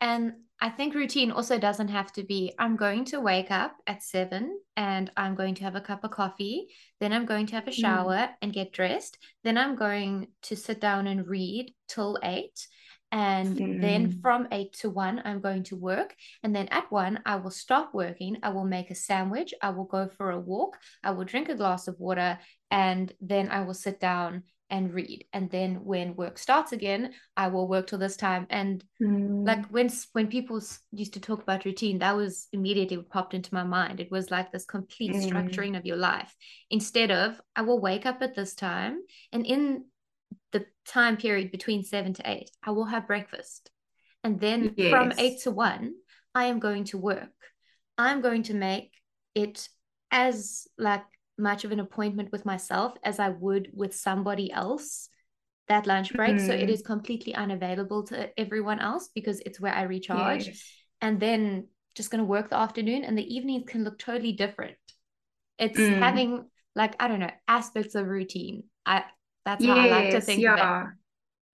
And 0.00 0.32
I 0.60 0.70
think 0.70 0.94
routine 0.94 1.30
also 1.30 1.58
doesn't 1.58 1.88
have 1.88 2.12
to 2.14 2.24
be 2.24 2.52
I'm 2.58 2.76
going 2.76 3.04
to 3.06 3.20
wake 3.20 3.50
up 3.50 3.76
at 3.86 4.02
seven 4.02 4.58
and 4.76 5.10
I'm 5.16 5.36
going 5.36 5.54
to 5.56 5.64
have 5.64 5.76
a 5.76 5.80
cup 5.80 6.02
of 6.02 6.10
coffee. 6.10 6.66
Then 7.00 7.12
I'm 7.12 7.26
going 7.26 7.46
to 7.46 7.54
have 7.54 7.68
a 7.68 7.70
Mm. 7.70 7.80
shower 7.80 8.28
and 8.42 8.52
get 8.52 8.72
dressed. 8.72 9.18
Then 9.44 9.56
I'm 9.56 9.76
going 9.76 10.28
to 10.42 10.56
sit 10.56 10.80
down 10.80 11.06
and 11.06 11.28
read 11.28 11.72
till 11.86 12.18
eight. 12.22 12.66
And 13.10 13.56
then 13.56 14.08
Mm. 14.08 14.20
from 14.20 14.48
eight 14.52 14.72
to 14.80 14.90
one, 14.90 15.22
I'm 15.24 15.40
going 15.40 15.62
to 15.64 15.76
work. 15.76 16.14
And 16.42 16.54
then 16.54 16.68
at 16.68 16.90
one, 16.90 17.20
I 17.24 17.36
will 17.36 17.50
stop 17.52 17.94
working. 17.94 18.36
I 18.42 18.50
will 18.50 18.66
make 18.66 18.90
a 18.90 18.94
sandwich. 18.94 19.54
I 19.62 19.70
will 19.70 19.84
go 19.86 20.08
for 20.08 20.32
a 20.32 20.40
walk. 20.40 20.76
I 21.02 21.12
will 21.12 21.24
drink 21.24 21.48
a 21.48 21.54
glass 21.54 21.88
of 21.88 21.98
water. 21.98 22.38
And 22.70 23.10
then 23.20 23.48
I 23.48 23.62
will 23.62 23.74
sit 23.74 23.98
down 24.00 24.42
and 24.70 24.92
read. 24.92 25.26
And 25.32 25.50
then 25.50 25.84
when 25.84 26.16
work 26.16 26.38
starts 26.38 26.72
again, 26.72 27.12
I 27.36 27.48
will 27.48 27.68
work 27.68 27.86
till 27.88 27.98
this 27.98 28.16
time. 28.16 28.46
And 28.50 28.84
Mm. 29.00 29.46
like 29.46 29.66
when 29.68 29.88
when 30.12 30.26
people 30.26 30.60
used 30.90 31.14
to 31.14 31.20
talk 31.20 31.40
about 31.42 31.64
routine 31.64 31.98
that 32.00 32.16
was 32.16 32.48
immediately 32.52 32.96
what 32.96 33.08
popped 33.08 33.34
into 33.34 33.54
my 33.54 33.62
mind 33.62 34.00
it 34.00 34.10
was 34.10 34.32
like 34.32 34.50
this 34.50 34.64
complete 34.64 35.12
Mm. 35.12 35.30
structuring 35.30 35.76
of 35.78 35.86
your 35.86 35.96
life 35.96 36.34
instead 36.70 37.12
of 37.12 37.40
i 37.54 37.62
will 37.62 37.80
wake 37.80 38.04
up 38.04 38.20
at 38.20 38.34
this 38.34 38.54
time 38.56 38.98
and 39.32 39.46
in 39.46 39.84
the 40.50 40.66
time 40.84 41.16
period 41.16 41.52
between 41.52 41.84
7 41.84 42.12
to 42.14 42.22
8 42.28 42.50
i 42.64 42.72
will 42.72 42.86
have 42.86 43.06
breakfast 43.06 43.70
and 44.24 44.40
then 44.40 44.74
from 44.90 45.12
8 45.16 45.40
to 45.42 45.52
1 45.52 45.94
i 46.34 46.46
am 46.46 46.58
going 46.58 46.82
to 46.84 46.98
work 46.98 47.30
i'm 47.96 48.20
going 48.20 48.42
to 48.42 48.54
make 48.54 48.90
it 49.36 49.68
as 50.10 50.66
like 50.76 51.04
much 51.38 51.64
of 51.64 51.72
an 51.72 51.80
appointment 51.80 52.30
with 52.32 52.44
myself 52.44 52.94
as 53.04 53.18
i 53.18 53.28
would 53.28 53.70
with 53.74 53.94
somebody 53.94 54.50
else 54.52 55.08
that 55.68 55.86
lunch 55.86 56.16
break 56.16 56.40
so 56.40 56.54
it 56.54 56.68
Mhm. 56.68 56.70
is 56.70 56.82
completely 56.82 57.34
unavailable 57.34 58.02
to 58.04 58.30
everyone 58.40 58.80
else 58.80 59.08
because 59.14 59.40
it's 59.46 59.60
where 59.60 59.74
I 59.74 59.82
recharge 59.82 60.50
Yes. 60.50 60.80
and 61.00 61.20
then 61.20 61.68
just 61.94 62.10
going 62.10 62.20
to 62.20 62.24
work 62.24 62.50
the 62.50 62.56
afternoon 62.56 63.04
and 63.04 63.16
the 63.18 63.34
evenings 63.34 63.64
can 63.70 63.84
look 63.84 63.98
totally 63.98 64.32
different 64.32 64.76
it's 65.58 65.88
Mm. 65.88 65.98
having 66.00 66.46
like 66.74 66.96
I 67.00 67.08
don't 67.08 67.20
know 67.20 67.30
aspects 67.48 67.94
of 67.94 68.06
routine 68.06 68.64
I 68.86 69.04
that's 69.44 69.64
how 69.64 69.76
I 69.76 69.86
like 69.86 70.10
to 70.10 70.20
Yes, 70.20 70.22
think 70.22 70.46
of 70.48 70.56
it 70.56 70.68
yeah. 70.68 70.90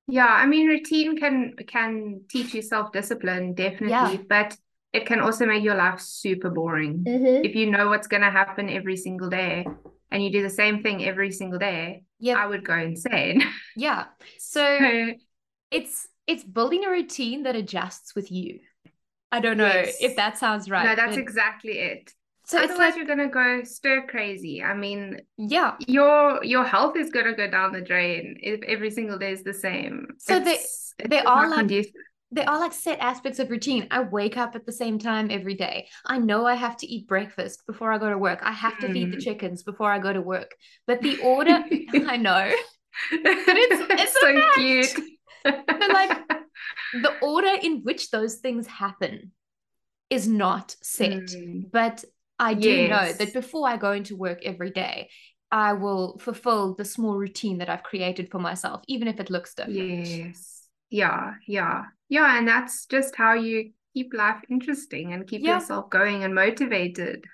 Yeah, 0.08 0.26
I 0.28 0.46
mean 0.46 0.68
routine 0.68 1.16
can 1.18 1.54
can 1.68 2.22
teach 2.28 2.54
you 2.54 2.62
self-discipline, 2.62 3.54
definitely, 3.54 4.18
Yeah. 4.18 4.24
but 4.28 4.56
it 4.94 5.04
can 5.06 5.20
also 5.20 5.44
make 5.46 5.62
your 5.64 5.74
life 5.74 6.00
super 6.00 6.50
boring. 6.50 7.04
Mm-hmm. 7.04 7.44
If 7.48 7.52
you 7.58 7.66
know 7.74 7.88
what's 7.90 8.06
gonna 8.06 8.30
happen 8.30 8.70
every 8.70 8.96
single 8.96 9.28
day 9.28 9.66
and 10.10 10.22
you 10.22 10.30
do 10.30 10.42
the 10.42 10.50
same 10.62 10.82
thing 10.84 11.04
every 11.04 11.32
single 11.40 11.58
day, 11.58 12.04
yeah 12.20 12.36
I 12.42 12.46
would 12.46 12.64
go 12.64 12.76
insane. 12.90 13.42
yeah 13.76 14.04
so 14.38 14.64
it's 15.70 16.06
it's 16.26 16.44
building 16.44 16.84
a 16.84 16.90
routine 16.90 17.42
that 17.44 17.56
adjusts 17.56 18.14
with 18.14 18.30
you 18.30 18.60
I 19.32 19.40
don't 19.40 19.56
know 19.62 19.66
Yes. 19.66 19.96
if 20.00 20.12
that 20.16 20.38
sounds 20.38 20.70
right 20.70 20.86
No, 20.86 20.94
that's 20.94 21.16
but- 21.16 21.22
exactly 21.26 21.76
it. 21.90 22.04
so 22.46 22.54
it's 22.62 22.70
Otherwise 22.72 22.90
like 22.90 22.96
you're 22.96 23.10
gonna 23.12 23.28
go 23.42 23.64
stir 23.64 24.06
crazy. 24.06 24.62
I 24.62 24.74
mean, 24.84 25.02
yeah 25.36 25.70
your 25.98 26.44
your 26.44 26.64
health 26.74 26.94
is 27.02 27.10
gonna 27.10 27.34
go 27.42 27.48
down 27.56 27.72
the 27.72 27.80
drain 27.90 28.22
if 28.50 28.62
every 28.74 28.90
single 28.98 29.18
day 29.18 29.32
is 29.32 29.42
the 29.50 29.54
same. 29.66 29.96
So 30.18 30.38
they- 30.38 30.52
It's- 30.60 30.94
they 31.10 31.18
it's 31.18 31.26
are 31.26 31.48
like- 31.48 31.58
conducive. 31.58 31.92
There 32.34 32.48
are 32.48 32.58
like 32.58 32.72
set 32.72 32.98
aspects 33.00 33.38
of 33.38 33.50
routine. 33.50 33.86
I 33.90 34.00
wake 34.02 34.36
up 34.36 34.54
at 34.56 34.66
the 34.66 34.72
same 34.72 34.98
time 34.98 35.28
every 35.30 35.54
day. 35.54 35.88
I 36.04 36.18
know 36.18 36.44
I 36.46 36.54
have 36.54 36.76
to 36.78 36.86
eat 36.86 37.06
breakfast 37.06 37.56
before 37.66 37.92
I 37.92 37.98
go 37.98 38.10
to 38.10 38.18
work. 38.18 38.40
I 38.42 38.52
have 38.52 38.78
to 38.80 38.92
feed 38.92 39.12
the 39.12 39.16
Mm. 39.18 39.24
chickens 39.24 39.62
before 39.62 39.90
I 39.92 39.98
go 39.98 40.12
to 40.12 40.20
work. 40.20 40.50
But 40.86 41.00
the 41.00 41.18
order, 41.32 41.58
I 42.14 42.16
know, 42.16 42.44
it's- 43.12 43.86
it's 44.02 44.20
so 44.20 44.32
fact. 44.32 44.54
cute. 44.56 44.94
like, 45.98 46.12
the 47.04 47.12
order 47.22 47.54
in 47.62 47.82
which 47.82 48.10
those 48.10 48.36
things 48.36 48.66
happen 48.66 49.32
is 50.10 50.26
not 50.26 50.74
set. 50.82 51.26
Mm. 51.38 51.70
But 51.70 52.04
I 52.38 52.54
do 52.54 52.88
know 52.88 53.12
that 53.12 53.32
before 53.32 53.68
I 53.68 53.76
go 53.76 53.92
into 53.92 54.16
work 54.16 54.40
every 54.44 54.70
day, 54.70 55.08
I 55.52 55.74
will 55.74 56.18
fulfill 56.18 56.74
the 56.74 56.84
small 56.84 57.16
routine 57.16 57.58
that 57.58 57.68
I've 57.68 57.84
created 57.84 58.30
for 58.30 58.40
myself, 58.40 58.82
even 58.88 59.06
if 59.06 59.20
it 59.20 59.30
looks 59.30 59.54
different. 59.54 60.06
Yes. 60.06 60.62
Yeah, 60.90 61.34
yeah. 61.46 61.84
Yeah, 62.14 62.38
and 62.38 62.46
that's 62.46 62.86
just 62.86 63.16
how 63.16 63.34
you 63.34 63.72
keep 63.92 64.14
life 64.14 64.40
interesting 64.48 65.12
and 65.12 65.26
keep 65.26 65.42
Yeah. 65.42 65.54
yourself 65.54 65.90
going 65.90 66.22
and 66.22 66.32
motivated. 66.32 67.24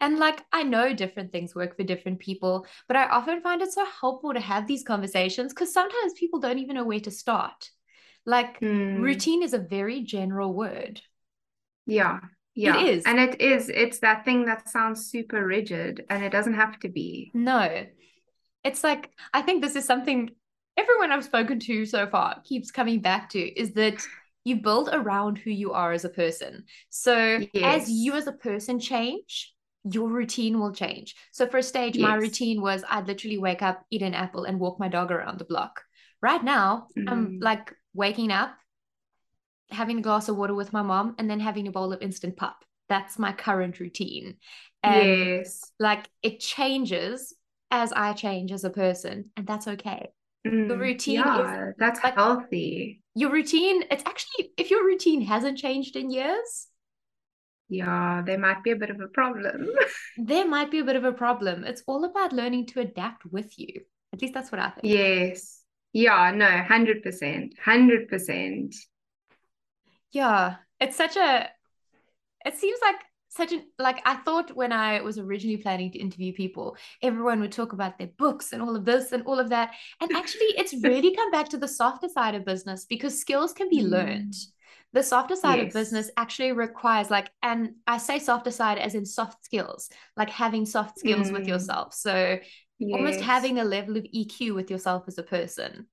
And 0.00 0.20
like, 0.20 0.44
I 0.52 0.62
know 0.62 0.94
different 0.94 1.32
things 1.32 1.56
work 1.56 1.76
for 1.76 1.82
different 1.82 2.20
people, 2.20 2.64
but 2.86 2.96
I 2.96 3.08
often 3.08 3.42
find 3.42 3.60
it 3.62 3.72
so 3.72 3.84
helpful 4.00 4.32
to 4.32 4.40
have 4.40 4.68
these 4.68 4.84
conversations 4.84 5.52
because 5.52 5.72
sometimes 5.72 6.12
people 6.14 6.38
don't 6.38 6.60
even 6.60 6.76
know 6.76 6.84
where 6.84 7.00
to 7.00 7.10
start. 7.10 7.70
Like, 8.24 8.60
Mm. 8.60 9.02
routine 9.02 9.42
is 9.42 9.54
a 9.54 9.58
very 9.58 10.02
general 10.02 10.54
word. 10.54 11.02
Yeah. 11.86 12.20
Yeah. 12.54 12.80
It 12.80 12.88
is. 12.88 13.04
And 13.06 13.18
it 13.18 13.40
is. 13.40 13.68
It's 13.68 13.98
that 14.00 14.24
thing 14.24 14.44
that 14.44 14.68
sounds 14.68 15.06
super 15.06 15.44
rigid 15.44 16.04
and 16.10 16.24
it 16.24 16.30
doesn't 16.30 16.54
have 16.54 16.78
to 16.80 16.88
be. 16.88 17.32
No, 17.34 17.86
it's 18.62 18.84
like, 18.84 19.10
I 19.34 19.42
think 19.42 19.62
this 19.62 19.74
is 19.74 19.84
something 19.84 20.30
everyone 20.76 21.10
I've 21.10 21.24
spoken 21.24 21.58
to 21.58 21.86
so 21.86 22.06
far 22.06 22.40
keeps 22.44 22.70
coming 22.70 23.00
back 23.00 23.30
to 23.30 23.40
is 23.40 23.72
that 23.72 24.06
you 24.48 24.56
build 24.56 24.88
around 24.92 25.38
who 25.38 25.50
you 25.50 25.72
are 25.72 25.92
as 25.92 26.04
a 26.04 26.08
person. 26.22 26.64
So, 26.90 27.40
as 27.62 27.90
you 27.90 28.14
as 28.14 28.26
a 28.26 28.32
person 28.48 28.80
change, 28.80 29.54
your 29.84 30.08
routine 30.08 30.58
will 30.58 30.72
change. 30.72 31.14
So, 31.32 31.46
for 31.46 31.58
a 31.58 31.62
stage, 31.62 31.98
my 31.98 32.14
routine 32.14 32.60
was 32.60 32.82
I'd 32.88 33.06
literally 33.06 33.38
wake 33.38 33.62
up, 33.62 33.84
eat 33.90 34.02
an 34.02 34.14
apple, 34.14 34.44
and 34.44 34.58
walk 34.58 34.80
my 34.80 34.88
dog 34.88 35.10
around 35.12 35.38
the 35.38 35.44
block. 35.44 35.82
Right 36.20 36.42
now, 36.42 36.88
I'm 37.06 37.22
Mm. 37.26 37.42
like 37.42 37.74
waking 37.94 38.32
up, 38.32 38.52
having 39.70 39.98
a 39.98 40.02
glass 40.02 40.28
of 40.28 40.36
water 40.36 40.54
with 40.54 40.72
my 40.72 40.82
mom, 40.82 41.14
and 41.18 41.28
then 41.30 41.40
having 41.40 41.68
a 41.68 41.72
bowl 41.72 41.92
of 41.92 42.02
instant 42.02 42.36
pop. 42.36 42.64
That's 42.88 43.18
my 43.18 43.32
current 43.32 43.78
routine. 43.80 44.36
And 44.82 45.06
Yes. 45.18 45.72
like 45.78 46.08
it 46.22 46.40
changes 46.40 47.34
as 47.70 47.92
I 47.92 48.14
change 48.14 48.50
as 48.52 48.64
a 48.64 48.70
person, 48.70 49.30
and 49.36 49.46
that's 49.46 49.68
okay. 49.68 50.08
Mm. 50.46 50.78
routine 50.78 51.20
is- 51.20 51.26
Yeah, 51.26 51.72
that's 51.78 52.02
like- 52.02 52.14
healthy. 52.14 53.02
Your 53.18 53.30
routine, 53.32 53.82
it's 53.90 54.04
actually, 54.06 54.52
if 54.56 54.70
your 54.70 54.84
routine 54.84 55.22
hasn't 55.22 55.58
changed 55.58 55.96
in 55.96 56.10
years, 56.10 56.68
Yeah, 57.68 58.22
there 58.24 58.38
might 58.38 58.62
be 58.62 58.70
a 58.70 58.76
bit 58.76 58.90
of 58.90 59.00
a 59.00 59.08
problem. 59.08 59.68
there 60.16 60.46
might 60.46 60.70
be 60.70 60.78
a 60.78 60.84
bit 60.84 60.96
of 60.96 61.04
a 61.04 61.12
problem. 61.12 61.64
It's 61.64 61.82
all 61.86 62.04
about 62.04 62.32
learning 62.32 62.66
to 62.68 62.80
adapt 62.80 63.26
with 63.26 63.58
you. 63.58 63.82
At 64.12 64.22
least 64.22 64.34
that's 64.34 64.50
what 64.50 64.60
I 64.60 64.70
think. 64.70 64.84
Yes. 64.84 65.62
Yeah, 65.92 66.30
no, 66.34 66.46
100%. 66.46 67.52
100%. 67.64 68.74
Yeah, 70.12 70.56
it's 70.80 70.96
such 70.96 71.16
a, 71.16 71.48
it 72.44 72.56
seems 72.56 72.78
like 72.82 72.96
such 73.28 73.52
an, 73.52 73.64
like 73.78 74.00
I 74.06 74.16
thought 74.16 74.56
when 74.56 74.72
I 74.72 75.00
was 75.02 75.18
originally 75.18 75.58
planning 75.58 75.92
to 75.92 75.98
interview 75.98 76.32
people, 76.32 76.76
everyone 77.02 77.40
would 77.40 77.52
talk 77.52 77.72
about 77.72 77.98
their 77.98 78.08
books 78.18 78.52
and 78.52 78.62
all 78.62 78.74
of 78.76 78.84
this 78.84 79.12
and 79.12 79.22
all 79.24 79.38
of 79.38 79.50
that. 79.50 79.72
And 80.00 80.10
actually, 80.14 80.46
it's 80.56 80.74
really 80.84 81.14
come 81.14 81.30
back 81.30 81.48
to 81.50 81.58
the 81.58 81.68
softer 81.68 82.08
side 82.08 82.34
of 82.34 82.44
business 82.44 82.84
because 82.86 83.20
skills 83.20 83.52
can 83.52 83.68
be 83.68 83.82
learned. 83.82 84.34
The 84.94 85.02
softer 85.02 85.36
side 85.36 85.60
of 85.60 85.72
business 85.72 86.10
actually 86.16 86.52
requires 86.52 87.10
like, 87.10 87.30
and 87.42 87.74
I 87.86 87.98
say 87.98 88.18
softer 88.18 88.50
side 88.50 88.78
as 88.78 88.94
in 88.94 89.04
soft 89.04 89.44
skills, 89.44 89.90
like 90.16 90.30
having 90.30 90.64
soft 90.64 90.98
skills 90.98 91.30
with 91.30 91.44
Mm. 91.44 91.48
yourself. 91.48 91.92
So 91.92 92.38
almost 92.92 93.20
having 93.20 93.58
a 93.58 93.64
level 93.64 93.96
of 93.98 94.06
EQ 94.10 94.54
with 94.54 94.70
yourself 94.70 95.04
as 95.06 95.18
a 95.18 95.22
person. 95.22 95.86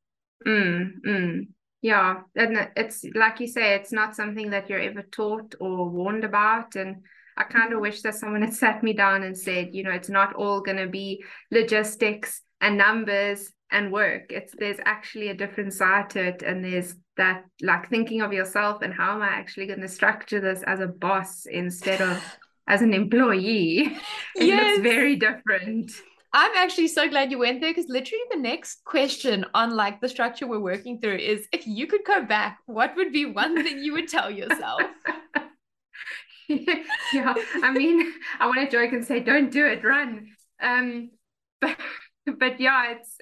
Mm, 0.48 1.02
mm. 1.06 1.48
Yeah, 1.82 2.22
and 2.36 2.70
it's 2.76 3.06
like 3.14 3.40
you 3.40 3.48
say, 3.48 3.76
it's 3.76 3.92
not 3.92 4.16
something 4.16 4.50
that 4.52 4.70
you're 4.70 4.80
ever 4.80 5.04
taught 5.04 5.56
or 5.60 5.90
warned 5.90 6.24
about. 6.24 6.76
And 6.76 7.04
I 7.38 7.44
kind 7.44 7.74
of 7.74 7.80
wish 7.82 8.02
that 8.02 8.16
someone 8.16 8.42
had 8.42 8.54
sat 8.54 8.84
me 8.84 8.94
down 8.94 9.24
and 9.24 9.38
said, 9.38 9.70
you 9.74 9.84
know, 9.84 9.92
it's 9.92 10.10
not 10.10 10.34
all 10.36 10.62
going 10.62 10.78
to 10.78 10.88
be 10.88 11.24
logistics 11.52 12.42
and 12.62 12.78
numbers 12.78 13.52
and 13.72 13.92
work. 13.92 14.32
It's 14.32 14.54
there's 14.58 14.78
actually 14.86 15.30
a 15.30 15.34
different 15.34 15.74
side 15.74 16.10
to 16.12 16.24
it, 16.24 16.44
and 16.44 16.64
there's 16.64 16.96
that 17.18 17.46
like 17.62 17.90
thinking 17.90 18.22
of 18.22 18.34
yourself 18.34 18.82
and 18.82 18.94
how 18.94 19.16
am 19.16 19.22
I 19.22 19.30
actually 19.30 19.68
going 19.68 19.82
to 19.82 19.88
structure 19.88 20.40
this 20.40 20.64
as 20.64 20.80
a 20.80 20.88
boss 20.88 21.46
instead 21.46 22.02
of 22.02 22.24
as 22.68 22.82
an 22.82 22.94
employee. 22.94 23.98
It 24.36 24.48
Yes. 24.48 24.78
looks 24.78 24.78
very 24.78 25.16
different. 25.16 25.92
I'm 26.34 26.52
actually 26.58 26.90
so 26.90 27.08
glad 27.08 27.32
you 27.32 27.40
went 27.40 27.62
there 27.62 27.70
because 27.74 27.90
literally 27.90 28.24
the 28.30 28.38
next 28.40 28.84
question 28.84 29.46
on 29.54 29.72
like 29.76 30.02
the 30.02 30.10
structure 30.10 30.46
we're 30.46 30.60
working 30.60 31.00
through 31.00 31.16
is 31.18 31.48
if 31.54 31.66
you 31.66 31.88
could 31.88 32.04
go 32.06 32.24
back, 32.26 32.60
what 32.66 32.96
would 32.98 33.14
be 33.14 33.26
one 33.26 33.64
thing 33.64 33.80
you 33.80 33.94
would 33.94 34.10
tell 34.10 34.30
yourself? 34.30 34.92
yeah, 37.14 37.34
I 37.64 37.72
mean, 37.72 38.12
I 38.40 38.48
want 38.48 38.60
to 38.60 38.70
joke 38.70 38.94
and 38.94 39.06
say, 39.06 39.20
don't 39.20 39.52
do 39.52 39.66
it, 39.66 39.84
run. 39.84 40.28
Um, 40.62 41.12
but 41.62 41.78
but 42.26 42.60
yeah, 42.60 42.94
it's 42.94 43.18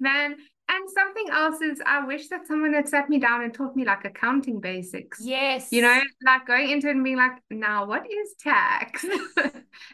man. 0.00 0.36
And 0.68 0.90
something 0.90 1.26
else 1.30 1.60
is, 1.60 1.80
I 1.86 2.04
wish 2.04 2.26
that 2.28 2.48
someone 2.48 2.74
had 2.74 2.88
sat 2.88 3.08
me 3.08 3.20
down 3.20 3.44
and 3.44 3.54
taught 3.54 3.76
me 3.76 3.84
like 3.84 4.04
accounting 4.04 4.60
basics. 4.60 5.20
Yes. 5.22 5.68
You 5.70 5.80
know, 5.82 6.00
like 6.24 6.44
going 6.44 6.70
into 6.70 6.88
it 6.88 6.96
and 6.96 7.04
being 7.04 7.16
like, 7.16 7.34
now 7.50 7.86
what 7.86 8.04
is 8.04 8.34
tax? 8.40 9.04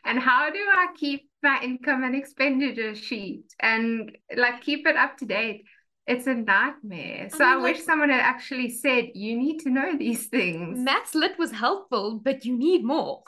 and 0.06 0.18
how 0.18 0.48
do 0.48 0.58
I 0.58 0.86
keep 0.96 1.28
my 1.42 1.60
income 1.62 2.04
and 2.04 2.16
expenditure 2.16 2.94
sheet 2.94 3.44
and 3.60 4.16
like 4.34 4.62
keep 4.62 4.86
it 4.86 4.96
up 4.96 5.18
to 5.18 5.26
date? 5.26 5.64
It's 6.06 6.26
a 6.26 6.34
nightmare. 6.34 7.28
So 7.30 7.44
I, 7.44 7.54
mean, 7.54 7.62
wish 7.62 7.76
like- 7.76 7.84
someone 7.84 8.10
had 8.10 8.20
actually 8.20 8.70
said, 8.70 9.10
you 9.14 9.36
need 9.36 9.60
to 9.60 9.70
know 9.70 9.96
these 9.96 10.26
things. 10.26 10.78
Maths 10.78 11.14
lit 11.14 11.38
was 11.38 11.52
helpful, 11.52 12.20
but 12.22 12.44
you 12.44 12.56
need 12.56 12.84
more. 12.84 13.22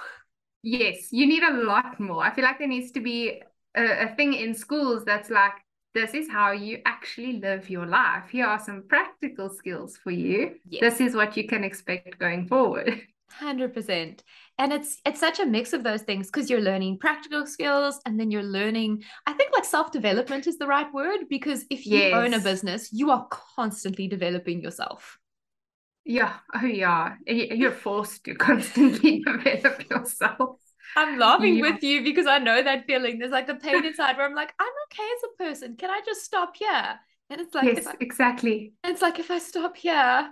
Yes, 0.62 1.12
you 1.12 1.26
need 1.26 1.42
a 1.42 1.52
lot 1.52 2.00
more. 2.00 2.24
I 2.24 2.34
feel 2.34 2.44
like 2.44 2.58
there 2.58 2.68
needs 2.68 2.90
to 2.92 3.00
be 3.00 3.42
a, 3.76 4.06
a 4.06 4.14
thing 4.16 4.34
in 4.34 4.54
schools 4.54 5.04
that's 5.04 5.30
like, 5.30 5.52
this 5.94 6.12
is 6.14 6.28
how 6.28 6.50
you 6.50 6.80
actually 6.86 7.38
live 7.38 7.70
your 7.70 7.86
life. 7.86 8.30
Here 8.30 8.46
are 8.46 8.58
some 8.58 8.82
practical 8.88 9.48
skills 9.48 9.96
for 9.96 10.10
you. 10.10 10.56
Yes. 10.68 10.80
This 10.80 11.00
is 11.08 11.14
what 11.14 11.36
you 11.36 11.46
can 11.46 11.62
expect 11.62 12.18
going 12.18 12.48
forward. 12.48 13.00
Hundred 13.30 13.74
percent, 13.74 14.22
and 14.58 14.72
it's 14.72 15.00
it's 15.04 15.18
such 15.18 15.40
a 15.40 15.46
mix 15.46 15.72
of 15.72 15.82
those 15.82 16.02
things 16.02 16.28
because 16.28 16.48
you're 16.48 16.60
learning 16.60 16.98
practical 16.98 17.46
skills, 17.46 17.98
and 18.06 18.20
then 18.20 18.30
you're 18.30 18.44
learning. 18.44 19.02
I 19.26 19.32
think 19.32 19.52
like 19.52 19.64
self 19.64 19.90
development 19.90 20.46
is 20.46 20.56
the 20.58 20.68
right 20.68 20.92
word 20.92 21.20
because 21.28 21.64
if 21.68 21.84
you 21.84 22.12
own 22.12 22.34
a 22.34 22.38
business, 22.38 22.92
you 22.92 23.10
are 23.10 23.26
constantly 23.56 24.06
developing 24.06 24.60
yourself. 24.60 25.18
Yeah, 26.04 26.34
oh 26.54 26.66
yeah. 26.66 27.14
You're 27.26 27.72
forced 27.72 28.24
to 28.24 28.34
constantly 28.34 29.20
develop 29.26 29.90
yourself. 29.90 30.58
I'm 30.96 31.18
laughing 31.18 31.56
Yeah. 31.56 31.62
with 31.72 31.82
you 31.82 32.04
because 32.04 32.26
I 32.26 32.38
know 32.38 32.62
that 32.62 32.86
feeling. 32.86 33.18
There's 33.18 33.32
like 33.32 33.48
the 33.48 33.56
pain 33.56 33.84
inside 33.84 34.16
where 34.16 34.26
I'm 34.26 34.34
like, 34.34 34.52
I'm 34.60 34.72
okay 34.92 35.02
as 35.02 35.24
a 35.24 35.44
person. 35.44 35.76
Can 35.76 35.90
I 35.90 36.02
just 36.06 36.22
stop 36.24 36.56
here? 36.56 37.00
And 37.30 37.40
it's 37.40 37.54
like, 37.54 37.64
Yes, 37.64 37.86
I, 37.86 37.94
exactly. 38.00 38.74
it's 38.84 39.02
like 39.02 39.18
if 39.18 39.30
I 39.30 39.38
stop 39.38 39.76
here, 39.76 40.28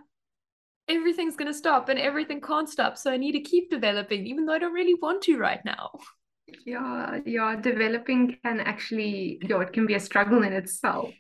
everything's 0.88 1.36
gonna 1.36 1.54
stop, 1.54 1.88
and 1.88 1.98
everything 1.98 2.40
can't 2.40 2.68
stop. 2.68 2.96
So 2.96 3.10
I 3.12 3.16
need 3.16 3.32
to 3.32 3.40
keep 3.40 3.70
developing, 3.70 4.26
even 4.26 4.46
though 4.46 4.54
I 4.54 4.58
don't 4.58 4.72
really 4.72 4.94
want 4.94 5.22
to 5.24 5.38
right 5.38 5.64
now. 5.64 5.90
Yeah, 6.66 7.18
yeah. 7.24 7.56
Developing 7.60 8.36
can 8.42 8.60
actually, 8.60 9.38
yeah, 9.42 9.60
it 9.60 9.72
can 9.72 9.86
be 9.86 9.94
a 9.94 10.00
struggle 10.00 10.42
in 10.42 10.52
itself. 10.52 11.14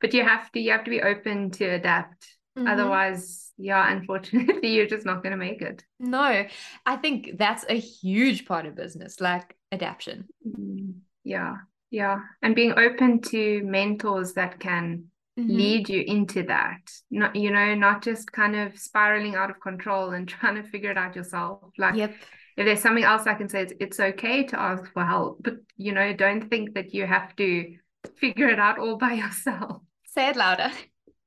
But 0.00 0.12
you 0.12 0.22
have 0.22 0.50
to, 0.52 0.60
you 0.60 0.72
have 0.72 0.84
to 0.84 0.90
be 0.90 1.02
open 1.02 1.50
to 1.52 1.64
adapt. 1.64 2.26
Mhm. 2.58 2.68
Otherwise, 2.68 3.52
yeah, 3.56 3.90
unfortunately, 3.90 4.68
you're 4.74 4.86
just 4.86 5.06
not 5.06 5.22
going 5.22 5.32
to 5.32 5.36
make 5.38 5.62
it. 5.62 5.84
No, 5.98 6.46
I 6.84 6.96
think 6.96 7.38
that's 7.38 7.64
a 7.68 7.78
huge 7.78 8.46
part 8.46 8.66
of 8.66 8.74
business, 8.76 9.20
like 9.20 9.56
adaptation. 9.72 10.26
Mm, 10.46 11.00
Yeah, 11.24 11.56
yeah. 11.90 12.20
And 12.42 12.54
being 12.54 12.72
open 12.78 13.20
to 13.22 13.62
mentors 13.64 14.34
that 14.34 14.60
can 14.60 15.10
Mhm. 15.38 15.48
lead 15.48 15.88
you 15.88 16.02
into 16.06 16.42
that. 16.44 16.80
Not, 17.10 17.36
you 17.36 17.50
know, 17.50 17.74
not 17.74 18.02
just 18.02 18.32
kind 18.32 18.56
of 18.56 18.78
spiraling 18.78 19.34
out 19.34 19.50
of 19.50 19.60
control 19.60 20.10
and 20.10 20.26
trying 20.34 20.56
to 20.56 20.62
figure 20.62 20.90
it 20.90 20.98
out 20.98 21.16
yourself. 21.16 21.72
Like 21.78 21.94
Yep. 21.96 22.14
if 22.56 22.64
there's 22.66 22.80
something 22.80 23.04
else 23.04 23.26
I 23.26 23.34
can 23.34 23.48
say, 23.48 23.62
it's, 23.62 23.72
it's 23.80 24.00
okay 24.00 24.44
to 24.44 24.60
ask 24.60 24.90
for 24.92 25.04
help, 25.04 25.42
but 25.42 25.54
you 25.76 25.92
know, 25.92 26.12
don't 26.14 26.48
think 26.48 26.74
that 26.74 26.94
you 26.94 27.06
have 27.06 27.34
to 27.36 27.76
figure 28.16 28.48
it 28.48 28.58
out 28.58 28.78
all 28.78 28.96
by 28.96 29.12
yourself. 29.24 29.82
Say 30.06 30.28
it 30.30 30.36
louder. 30.36 30.70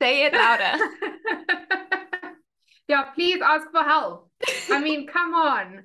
Say 0.02 0.26
it 0.26 0.34
louder. 0.34 0.84
yeah, 2.88 3.04
please 3.15 3.39
ask 3.43 3.69
for 3.72 3.84
help. 3.84 4.32
I 4.72 4.80
mean, 4.80 5.06
come 5.08 5.34
on. 5.36 5.84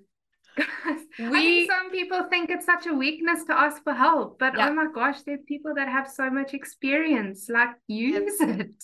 I 0.58 0.98
We 1.18 1.40
think 1.66 1.70
some 1.70 1.90
people 1.90 2.24
think 2.30 2.50
it's 2.50 2.66
such 2.66 2.86
a 2.86 2.92
weakness 2.94 3.44
to 3.44 3.58
ask 3.58 3.82
for 3.82 3.92
help, 3.92 4.38
but 4.38 4.54
oh 4.54 4.58
Yeah. 4.58 4.68
oh 4.70 4.74
my 4.74 4.86
gosh, 4.94 5.22
there 5.22 5.34
are 5.36 5.46
people 5.48 5.74
that 5.74 5.88
have 5.88 6.08
so 6.10 6.30
much 6.30 6.54
experience. 6.54 7.48
Like, 7.48 7.70
use 7.86 8.40
it. 8.40 8.82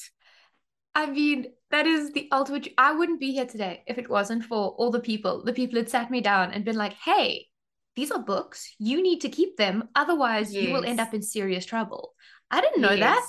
I 0.94 1.06
mean, 1.06 1.46
that 1.70 1.87
is 1.87 2.12
the 2.12 2.28
ultimate. 2.33 2.68
I 2.76 2.92
wouldn't 2.92 3.20
be 3.20 3.33
here 3.33 3.46
today 3.46 3.85
if 3.87 3.98
it 3.98 4.11
wasn't 4.11 4.44
for 4.44 4.70
all 4.70 4.90
the 4.90 5.00
people, 5.00 5.44
the 5.44 5.52
people 5.52 5.76
that 5.80 5.90
sat 5.90 6.11
me 6.11 6.20
down 6.20 6.50
and 6.52 6.64
been 6.64 6.76
like, 6.76 6.94
hey, 6.94 7.46
these 7.96 8.11
are 8.11 8.18
books. 8.18 8.74
You 8.78 9.02
need 9.02 9.20
to 9.20 9.28
keep 9.28 9.56
them. 9.56 9.88
Otherwise, 9.94 10.52
you 10.54 10.72
will 10.72 10.85
end 10.85 11.00
up 11.00 11.14
in 11.14 11.22
serious 11.22 11.64
trouble. 11.64 12.14
I 12.50 12.61
didn't 12.61 12.83
know 12.83 12.96
that. 12.96 13.24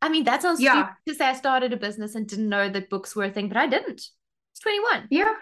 I 0.00 0.08
mean, 0.08 0.24
that 0.24 0.42
sounds 0.42 0.60
Yeah. 0.60 0.72
stupid 0.72 0.94
to 1.08 1.14
say 1.14 1.26
I 1.26 1.34
started 1.34 1.72
a 1.72 1.76
business 1.76 2.14
and 2.14 2.26
didn't 2.26 2.48
know 2.48 2.68
that 2.68 2.90
books 2.90 3.14
were 3.14 3.24
a 3.24 3.30
thing, 3.30 3.48
but 3.48 3.56
I 3.56 3.66
didn't. 3.66 4.00
It's 4.52 4.60
21. 4.60 5.08
Yeah. 5.10 5.32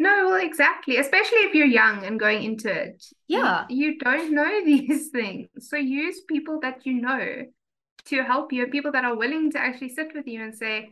No, 0.00 0.28
well, 0.30 0.40
exactly. 0.40 0.96
Especially 0.96 1.40
if 1.40 1.54
you're 1.54 1.66
young 1.66 2.06
and 2.06 2.18
going 2.18 2.42
into 2.42 2.72
it. 2.72 3.04
Yeah. 3.28 3.66
You, 3.68 3.98
don't 3.98 4.32
know 4.38 4.64
these 4.64 5.10
things. 5.10 5.48
So 5.58 5.76
use 5.76 6.22
people 6.26 6.58
that 6.60 6.86
you 6.86 6.94
know 6.94 7.42
to 8.06 8.22
help 8.22 8.50
you, 8.50 8.66
people 8.68 8.92
that 8.92 9.04
are 9.04 9.14
willing 9.14 9.52
to 9.52 9.58
actually 9.60 9.90
sit 9.90 10.12
with 10.14 10.26
you 10.26 10.42
and 10.42 10.54
say, 10.54 10.88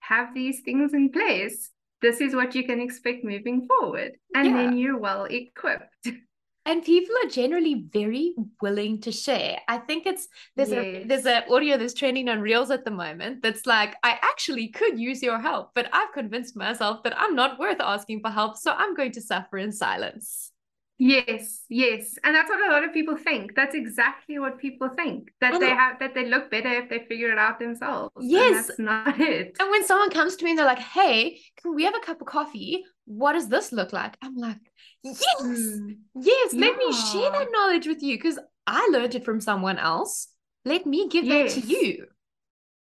have 0.00 0.34
these 0.34 0.60
things 0.60 0.92
in 0.92 1.10
place. 1.10 1.70
This 2.02 2.20
is 2.20 2.34
what 2.34 2.54
you 2.54 2.66
can 2.66 2.78
expect 2.78 3.24
moving 3.24 3.66
forward. 3.66 4.12
And 4.34 4.54
then 4.54 4.76
you're 4.76 4.98
well 4.98 5.24
equipped. 5.24 6.06
And 6.66 6.82
people 6.84 7.14
are 7.24 7.28
generally 7.30 7.86
very 7.92 8.34
willing 8.60 9.00
to 9.02 9.12
share. 9.12 9.60
I 9.68 9.78
think 9.78 10.04
it's 10.04 10.26
there's 10.56 10.72
a 10.72 10.84
there's 11.04 11.24
Yes. 11.24 11.46
a 11.48 11.52
audio 11.54 11.76
that's 11.78 11.94
trending 11.94 12.28
on 12.28 12.40
Reels 12.40 12.70
at 12.72 12.84
the 12.84 12.90
moment 12.90 13.42
that's 13.42 13.66
like, 13.66 13.94
I 14.02 14.18
actually 14.20 14.68
could 14.68 14.98
use 14.98 15.22
your 15.22 15.38
help, 15.40 15.74
but 15.74 15.88
I've 15.92 16.12
convinced 16.12 16.56
myself 16.56 17.04
that 17.04 17.18
I'm 17.18 17.36
not 17.36 17.58
worth 17.60 17.80
asking 17.80 18.20
for 18.20 18.30
help, 18.30 18.56
so 18.56 18.72
I'm 18.72 18.94
going 18.94 19.12
to 19.12 19.20
suffer 19.22 19.58
in 19.58 19.70
silence. 19.72 20.50
Yes, 20.98 21.64
yes. 21.68 22.14
And 22.24 22.34
that's 22.34 22.48
what 22.48 22.68
a 22.68 22.72
lot 22.72 22.82
of 22.84 22.92
people 22.92 23.16
think. 23.16 23.54
That's 23.54 23.74
exactly 23.74 24.38
what 24.38 24.58
people 24.58 24.88
think. 24.96 25.30
That 25.40 25.54
And 25.54 25.62
they 25.62 25.68
have 25.68 25.98
that 25.98 26.14
they 26.14 26.26
look 26.26 26.50
better 26.50 26.72
if 26.72 26.88
they 26.88 27.00
figure 27.00 27.30
it 27.30 27.38
out 27.38 27.58
themselves. 27.58 28.12
And 28.16 28.30
Yes. 28.30 28.66
that's 28.68 28.78
not 28.78 29.20
it. 29.20 29.56
And 29.60 29.70
when 29.70 29.84
someone 29.84 30.10
comes 30.10 30.36
to 30.36 30.44
me 30.44 30.50
and 30.52 30.58
they're 30.58 30.66
like, 30.66 30.78
hey, 30.78 31.38
can 31.60 31.74
we 31.74 31.84
have 31.84 31.94
a 31.94 32.00
cup 32.00 32.20
of 32.22 32.26
coffee? 32.26 32.84
What 33.04 33.34
does 33.34 33.48
this 33.48 33.72
look 33.72 33.92
like? 33.92 34.16
I'm 34.22 34.36
like, 34.36 34.58
yes, 35.02 35.22
Mm. 35.42 35.96
yes, 36.14 36.54
let 36.54 36.76
me 36.76 36.92
share 36.92 37.30
that 37.30 37.48
knowledge 37.52 37.86
with 37.86 38.02
you 38.02 38.16
because 38.16 38.38
I 38.66 38.88
learned 38.90 39.14
it 39.14 39.24
from 39.24 39.40
someone 39.40 39.78
else. 39.78 40.28
Let 40.64 40.86
me 40.86 41.08
give 41.08 41.26
that 41.28 41.50
to 41.50 41.60
you. 41.60 42.06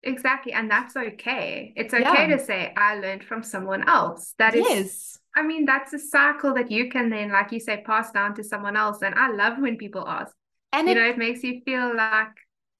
Exactly. 0.02 0.52
And 0.52 0.70
that's 0.70 0.96
okay. 0.96 1.72
It's 1.76 1.92
okay 1.94 2.28
Yeah. 2.28 2.36
to 2.36 2.44
say, 2.44 2.72
I 2.76 2.96
learned 2.96 3.24
from 3.24 3.42
someone 3.42 3.88
else. 3.88 4.34
That 4.38 4.54
is, 4.54 4.64
yes. 4.68 5.18
I 5.36 5.42
mean, 5.42 5.64
that's 5.64 5.92
a 5.92 5.98
cycle 5.98 6.54
that 6.54 6.70
you 6.70 6.88
can 6.90 7.10
then, 7.10 7.32
like 7.32 7.50
you 7.52 7.60
say, 7.60 7.82
pass 7.84 8.12
down 8.12 8.34
to 8.36 8.44
someone 8.44 8.76
else. 8.76 9.02
And 9.02 9.14
I 9.14 9.30
love 9.30 9.58
when 9.58 9.76
people 9.76 10.06
ask. 10.06 10.34
And 10.72 10.88
You 10.88 10.94
it, 10.96 10.96
know, 10.96 11.04
it 11.04 11.18
makes 11.18 11.42
you 11.42 11.60
feel 11.64 11.96
like 11.96 12.28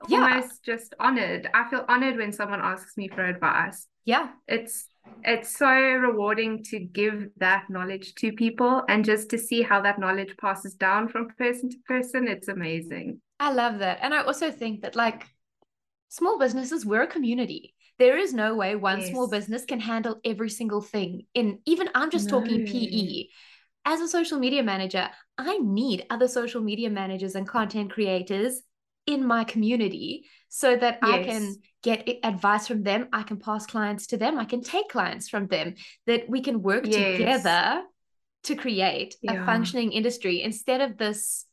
Yeah. 0.07 0.27
almost 0.31 0.65
just 0.65 0.95
honored. 1.01 1.49
I 1.55 1.69
feel 1.69 1.85
honored 1.89 2.17
when 2.17 2.33
someone 2.33 2.61
asks 2.61 2.97
me 2.97 3.09
for 3.09 3.25
advice. 3.25 3.89
yeah, 4.05 4.33
It's 4.47 4.87
it's 5.27 5.57
so 5.57 5.69
rewarding 5.71 6.63
to 6.65 6.79
give 6.79 7.31
that 7.39 7.71
knowledge 7.71 8.15
to 8.17 8.33
people 8.33 8.83
and 8.89 9.05
just 9.07 9.31
to 9.31 9.39
see 9.39 9.63
how 9.63 9.81
that 9.81 9.99
knowledge 9.99 10.37
passes 10.39 10.75
down 10.75 11.09
from 11.09 11.29
person 11.39 11.71
to 11.71 11.79
person. 11.89 12.29
It's 12.29 12.49
amazing. 12.49 13.23
I 13.41 13.53
love 13.53 13.79
that. 13.79 13.99
And 14.03 14.15
I 14.15 14.23
also 14.23 14.51
think 14.51 14.83
that 14.83 14.97
like 14.97 15.27
small 16.09 16.39
businesses, 16.39 16.87
we're 16.87 17.03
a 17.03 17.07
community. 17.09 17.75
There 17.99 18.19
is 18.19 18.35
no 18.35 18.55
way 18.55 18.75
one 18.75 19.01
small 19.03 19.29
business 19.29 19.65
can 19.65 19.81
handle 19.81 20.21
every 20.25 20.51
single 20.51 20.83
thing 20.83 21.27
in 21.35 21.61
even 21.65 21.89
I'm 21.95 22.11
just 22.11 22.29
talking 22.29 22.63
PE. 22.65 23.29
As 23.85 24.01
a 24.01 24.09
social 24.09 24.39
media 24.39 24.63
manager, 24.63 25.11
I 25.37 25.59
need 25.59 26.07
other 26.11 26.27
social 26.27 26.63
media 26.63 26.91
managers 26.91 27.35
and 27.35 27.47
content 27.47 27.93
creators 27.93 28.63
in 29.07 29.27
my 29.27 29.45
community 29.45 30.25
so 30.49 30.77
that 30.77 30.99
I 31.03 31.19
can 31.19 31.57
get 31.83 32.09
advice 32.23 32.67
from 32.67 32.83
them, 32.83 33.09
I 33.13 33.23
can 33.23 33.39
pass 33.39 33.67
clients 33.67 34.07
to 34.09 34.17
them, 34.17 34.39
I 34.39 34.47
can 34.47 34.63
take 34.63 34.89
clients 34.89 35.29
from 35.29 35.47
them, 35.49 35.75
that 36.07 36.29
we 36.29 36.41
can 36.41 36.63
work 36.63 36.85
Yes. 36.87 37.13
together 37.17 37.83
to 38.45 38.55
create 38.55 39.17
a 39.29 39.45
functioning 39.45 39.93
industry 39.93 40.43
instead 40.43 40.81
of 40.81 40.97
this 40.97 41.45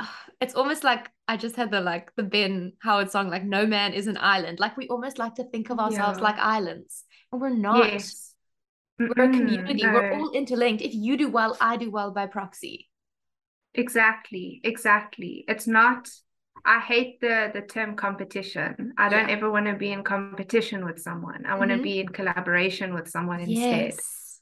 it's 0.40 0.54
almost 0.54 0.84
like 0.84 1.10
I 1.28 1.36
just 1.36 1.56
had 1.56 1.70
the 1.70 1.80
like 1.80 2.14
the 2.16 2.22
Ben 2.22 2.72
Howard 2.80 3.10
song, 3.10 3.28
like 3.30 3.44
no 3.44 3.66
man 3.66 3.92
is 3.92 4.06
an 4.06 4.18
island. 4.18 4.60
Like 4.60 4.76
we 4.76 4.88
almost 4.88 5.18
like 5.18 5.36
to 5.36 5.44
think 5.44 5.70
of 5.70 5.78
ourselves 5.78 6.18
Yeah. 6.18 6.24
like 6.24 6.38
islands, 6.38 7.04
and 7.32 7.40
we're 7.40 7.50
not. 7.50 7.92
Yes. 7.92 8.34
We're 8.98 9.24
a 9.24 9.30
community. 9.30 9.82
No. 9.82 9.92
We're 9.92 10.12
all 10.12 10.30
interlinked. 10.30 10.80
If 10.80 10.94
you 10.94 11.16
do 11.16 11.28
well, 11.28 11.56
I 11.60 11.76
do 11.76 11.90
well 11.90 12.12
by 12.12 12.26
proxy. 12.26 12.88
Exactly. 13.74 14.60
Exactly. 14.62 15.44
It's 15.48 15.66
not 15.66 16.08
I 16.64 16.80
hate 16.80 17.20
the 17.20 17.50
the 17.52 17.60
term 17.60 17.96
competition. 17.96 18.94
I 18.96 19.08
don't 19.08 19.28
yeah. 19.28 19.34
ever 19.34 19.50
want 19.50 19.66
to 19.66 19.74
be 19.74 19.92
in 19.92 20.02
competition 20.02 20.84
with 20.84 21.00
someone. 21.00 21.44
I 21.46 21.56
want 21.56 21.70
to 21.70 21.74
mm-hmm. 21.74 21.82
be 21.82 22.00
in 22.00 22.08
collaboration 22.08 22.94
with 22.94 23.08
someone 23.08 23.40
instead. 23.40 23.86
Yes. 23.86 24.40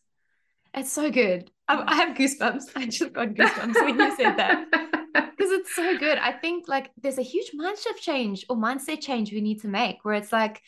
It's 0.74 0.92
so 0.92 1.10
good. 1.10 1.50
I, 1.68 1.82
I 1.86 1.96
have 1.96 2.16
goosebumps. 2.16 2.70
I 2.76 2.86
just 2.86 3.12
got 3.12 3.28
goosebumps 3.28 3.74
when 3.74 3.98
you 3.98 4.16
said 4.16 4.36
that. 4.36 4.66
Because 5.36 5.52
it's 5.52 5.74
so 5.74 5.98
good. 5.98 6.18
I 6.18 6.32
think 6.32 6.68
like 6.68 6.90
there's 7.00 7.18
a 7.18 7.22
huge 7.22 7.50
mind 7.54 7.78
shift 7.78 8.02
change 8.02 8.46
or 8.48 8.56
mindset 8.56 9.00
change 9.00 9.32
we 9.32 9.40
need 9.40 9.60
to 9.62 9.68
make 9.68 10.04
where 10.04 10.14
it's 10.14 10.32
like 10.32 10.62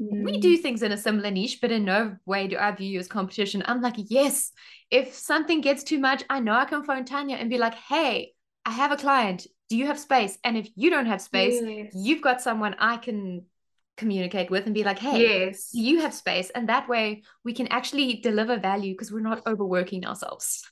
mm. 0.00 0.24
we 0.24 0.38
do 0.38 0.56
things 0.56 0.82
in 0.82 0.92
a 0.92 0.96
similar 0.96 1.30
niche, 1.30 1.58
but 1.60 1.70
in 1.70 1.84
no 1.84 2.16
way 2.24 2.48
do 2.48 2.56
I 2.56 2.70
view 2.72 2.88
you 2.88 2.98
as 2.98 3.08
competition. 3.08 3.62
I'm 3.66 3.82
like, 3.82 3.96
yes, 3.96 4.52
if 4.90 5.14
something 5.14 5.60
gets 5.60 5.82
too 5.82 5.98
much, 5.98 6.24
I 6.30 6.40
know 6.40 6.54
I 6.54 6.64
can 6.64 6.82
phone 6.84 7.04
Tanya 7.04 7.36
and 7.36 7.50
be 7.50 7.58
like, 7.58 7.74
hey, 7.74 8.32
I 8.64 8.70
have 8.70 8.92
a 8.92 8.96
client 8.96 9.46
do 9.68 9.76
you 9.76 9.86
have 9.86 9.98
space? 9.98 10.38
And 10.44 10.56
if 10.56 10.68
you 10.76 10.90
don't 10.90 11.06
have 11.06 11.20
space, 11.20 11.60
yes. 11.62 11.92
you've 11.94 12.22
got 12.22 12.40
someone 12.40 12.76
I 12.78 12.96
can 12.98 13.46
communicate 13.96 14.50
with 14.50 14.66
and 14.66 14.74
be 14.74 14.84
like, 14.84 14.98
hey, 14.98 15.46
yes. 15.46 15.70
you 15.72 16.00
have 16.00 16.14
space. 16.14 16.50
And 16.50 16.68
that 16.68 16.88
way 16.88 17.22
we 17.44 17.52
can 17.52 17.66
actually 17.68 18.16
deliver 18.16 18.58
value 18.58 18.92
because 18.92 19.10
we're 19.10 19.20
not 19.20 19.46
overworking 19.46 20.06
ourselves. 20.06 20.70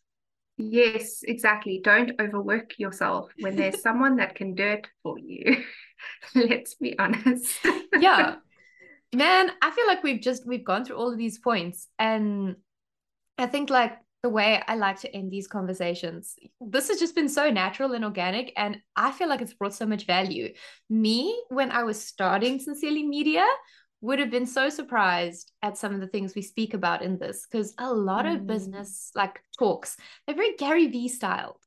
Yes, 0.57 1.23
exactly. 1.23 1.81
Don't 1.83 2.13
overwork 2.21 2.79
yourself 2.79 3.33
when 3.41 3.57
there's 3.57 3.83
someone 3.83 4.17
that 4.17 4.35
can 4.35 4.55
do 4.55 4.65
it 4.65 4.87
for 5.03 5.19
you. 5.19 5.65
Let's 6.35 6.75
be 6.75 6.99
honest. 6.99 7.59
yeah. 7.99 8.37
Man, 9.15 9.51
I 9.63 9.71
feel 9.71 9.87
like 9.87 10.03
we've 10.03 10.21
just 10.21 10.47
we've 10.47 10.65
gone 10.65 10.85
through 10.85 10.97
all 10.97 11.13
of 11.13 11.19
these 11.19 11.39
points 11.39 11.89
and 11.99 12.57
I 13.39 13.47
think 13.47 13.71
like 13.71 13.97
the 14.25 14.31
way 14.31 14.63
I 14.67 14.75
like 14.75 15.01
to 15.01 15.15
end 15.15 15.31
these 15.31 15.47
conversations. 15.47 16.35
This 16.59 16.89
has 16.89 16.99
just 16.99 17.15
been 17.15 17.29
so 17.29 17.51
natural 17.51 17.93
and 17.93 18.05
organic, 18.07 18.55
and 18.57 18.79
I 18.97 19.13
feel 19.13 19.29
like 19.29 19.43
it's 19.43 19.53
brought 19.53 19.75
so 19.75 19.85
much 19.85 20.07
value. 20.07 20.55
Me, 20.89 21.39
when 21.51 21.71
I 21.71 21.83
was 21.83 22.03
starting 22.03 22.59
Sincerely 22.59 23.03
Media, 23.03 23.47
would 24.05 24.19
have 24.19 24.31
been 24.31 24.47
so 24.47 24.69
surprised 24.69 25.53
at 25.63 25.79
some 25.79 25.95
of 25.95 26.01
the 26.01 26.07
things 26.07 26.35
we 26.35 26.43
speak 26.43 26.75
about 26.75 27.03
in 27.03 27.19
this 27.19 27.47
because 27.51 27.75
a 27.79 27.93
lot 27.93 28.25
mm. 28.25 28.35
of 28.35 28.47
business 28.47 29.11
like 29.15 29.41
talks, 29.59 29.97
they're 30.27 30.37
very 30.37 30.55
Gary 30.57 30.87
Vee 30.87 31.09
styled. 31.09 31.61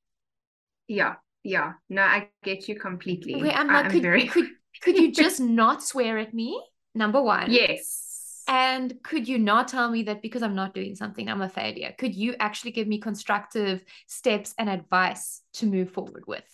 Yeah, 0.88 1.16
yeah. 1.44 1.74
No, 1.90 2.02
I 2.02 2.30
get 2.44 2.68
you 2.68 2.80
completely. 2.80 3.42
Where 3.42 3.52
I'm 3.52 3.68
like, 3.68 3.86
I'm 3.86 3.92
could, 3.92 4.02
very... 4.02 4.28
could, 4.28 4.48
could 4.82 4.98
you 4.98 5.12
just 5.24 5.40
not 5.40 5.84
swear 5.84 6.18
at 6.18 6.34
me? 6.34 6.64
Number 6.96 7.22
one. 7.22 7.52
Yes 7.52 8.08
and 8.48 8.94
could 9.04 9.28
you 9.28 9.38
not 9.38 9.68
tell 9.68 9.92
me 9.92 10.04
that 10.04 10.22
because 10.22 10.42
I'm 10.42 10.56
not 10.56 10.74
doing 10.74 10.96
something, 10.96 11.28
I'm 11.28 11.42
a 11.42 11.50
failure? 11.50 11.94
Could 11.98 12.16
you 12.16 12.36
actually 12.40 12.72
give 12.72 12.88
me 12.88 13.00
constructive 13.00 13.84
steps 14.08 14.54
and 14.58 14.70
advice 14.70 15.42
to 15.56 15.66
move 15.66 15.92
forward 15.92 16.24
with? 16.28 16.46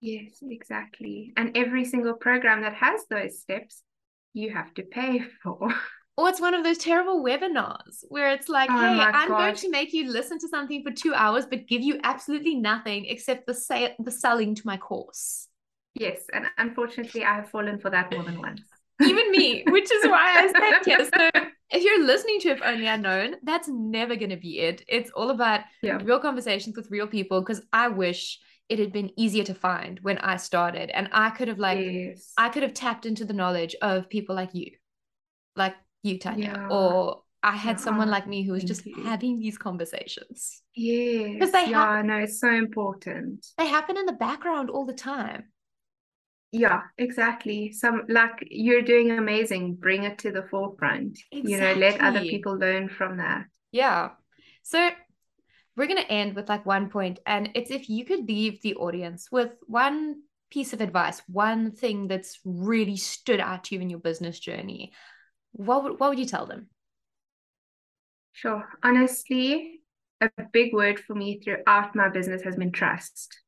Yes, 0.00 0.38
exactly. 0.42 1.32
And 1.36 1.56
every 1.56 1.84
single 1.84 2.14
program 2.14 2.62
that 2.62 2.74
has 2.74 3.02
those 3.08 3.40
steps, 3.40 3.82
you 4.38 4.50
have 4.50 4.72
to 4.74 4.82
pay 4.82 5.20
for. 5.42 5.72
Or 6.16 6.28
it's 6.28 6.40
one 6.40 6.54
of 6.54 6.64
those 6.64 6.78
terrible 6.78 7.22
webinars 7.22 8.02
where 8.08 8.32
it's 8.32 8.48
like, 8.48 8.70
oh 8.72 8.76
hey, 8.76 9.00
I'm 9.00 9.28
going 9.28 9.54
to 9.54 9.70
make 9.70 9.92
you 9.92 10.10
listen 10.10 10.38
to 10.40 10.48
something 10.48 10.82
for 10.82 10.90
two 10.90 11.14
hours, 11.14 11.46
but 11.46 11.68
give 11.68 11.80
you 11.80 12.00
absolutely 12.02 12.56
nothing 12.56 13.06
except 13.06 13.46
the 13.46 13.54
say 13.54 13.94
the 14.00 14.10
selling 14.10 14.56
to 14.56 14.62
my 14.64 14.76
course. 14.76 15.46
Yes, 15.94 16.22
and 16.32 16.46
unfortunately, 16.58 17.24
I 17.24 17.36
have 17.36 17.50
fallen 17.50 17.78
for 17.78 17.90
that 17.90 18.12
more 18.12 18.24
than 18.24 18.40
once 18.40 18.62
even 19.02 19.30
me, 19.30 19.64
which 19.68 19.90
is 19.90 20.04
why 20.06 20.34
I 20.36 20.46
said 20.48 20.86
yes. 20.86 21.10
So 21.14 21.30
if 21.70 21.82
you're 21.82 22.04
listening 22.04 22.40
to 22.40 22.48
If 22.50 22.62
Only 22.62 22.88
I'd 22.88 23.36
that's 23.42 23.68
never 23.68 24.16
going 24.16 24.30
to 24.30 24.36
be 24.36 24.60
it. 24.60 24.82
It's 24.88 25.10
all 25.10 25.30
about 25.30 25.60
yeah. 25.82 25.98
real 26.02 26.18
conversations 26.18 26.76
with 26.76 26.90
real 26.90 27.06
people 27.06 27.40
because 27.40 27.62
I 27.72 27.88
wish 27.88 28.38
it 28.68 28.78
had 28.78 28.92
been 28.92 29.10
easier 29.16 29.44
to 29.44 29.54
find 29.54 29.98
when 30.00 30.18
I 30.18 30.36
started. 30.36 30.90
And 30.90 31.08
I 31.12 31.30
could 31.30 31.48
have 31.48 31.58
like, 31.58 31.78
yes. 31.80 32.32
I 32.36 32.48
could 32.48 32.62
have 32.62 32.74
tapped 32.74 33.06
into 33.06 33.24
the 33.24 33.32
knowledge 33.32 33.74
of 33.80 34.08
people 34.08 34.34
like 34.34 34.54
you, 34.54 34.72
like 35.56 35.74
you, 36.02 36.18
Tanya, 36.18 36.52
yeah. 36.54 36.68
or 36.68 37.22
I 37.42 37.56
had 37.56 37.76
yeah. 37.78 37.84
someone 37.84 38.10
like 38.10 38.26
me 38.26 38.42
who 38.42 38.52
was 38.52 38.62
Thank 38.62 38.68
just 38.68 38.86
you. 38.86 39.02
having 39.04 39.38
these 39.38 39.56
conversations. 39.56 40.62
Yeah. 40.74 41.28
Because 41.32 41.52
they 41.52 41.70
yeah, 41.70 41.86
happen, 41.86 42.08
no, 42.08 42.16
it's 42.18 42.40
so 42.40 42.50
important. 42.50 43.46
They 43.56 43.66
happen 43.66 43.96
in 43.96 44.06
the 44.06 44.12
background 44.12 44.70
all 44.70 44.84
the 44.84 44.92
time 44.92 45.44
yeah 46.52 46.82
exactly 46.96 47.72
some 47.72 48.04
like 48.08 48.46
you're 48.50 48.82
doing 48.82 49.10
amazing 49.10 49.74
bring 49.74 50.04
it 50.04 50.18
to 50.18 50.30
the 50.32 50.42
forefront 50.50 51.18
exactly. 51.30 51.52
you 51.52 51.60
know 51.60 51.74
let 51.74 52.00
other 52.00 52.20
people 52.20 52.56
learn 52.56 52.88
from 52.88 53.18
that 53.18 53.44
yeah 53.70 54.10
so 54.62 54.90
we're 55.78 55.86
going 55.86 56.02
to 56.02 56.12
end 56.12 56.34
with 56.34 56.48
like 56.48 56.66
one 56.66 56.90
point 56.90 57.18
and 57.26 57.50
it's 57.54 57.70
if 57.70 57.88
you 57.88 58.04
could 58.04 58.28
leave 58.28 58.60
the 58.60 58.74
audience 58.74 59.28
with 59.30 59.52
one 59.66 60.16
piece 60.50 60.72
of 60.72 60.80
advice 60.80 61.22
one 61.28 61.70
thing 61.70 62.08
that's 62.08 62.40
really 62.44 62.96
stood 62.96 63.40
out 63.40 63.64
to 63.64 63.74
you 63.74 63.80
in 63.80 63.90
your 63.90 63.98
business 64.00 64.38
journey 64.38 64.92
what 65.52 65.84
would, 65.84 66.00
what 66.00 66.10
would 66.10 66.18
you 66.18 66.26
tell 66.26 66.46
them 66.46 66.68
sure 68.32 68.68
honestly 68.82 69.80
a 70.20 70.28
big 70.52 70.74
word 70.74 70.98
for 70.98 71.14
me 71.14 71.40
throughout 71.40 71.94
my 71.94 72.08
business 72.08 72.42
has 72.42 72.56
been 72.56 72.72
trust 72.72 73.38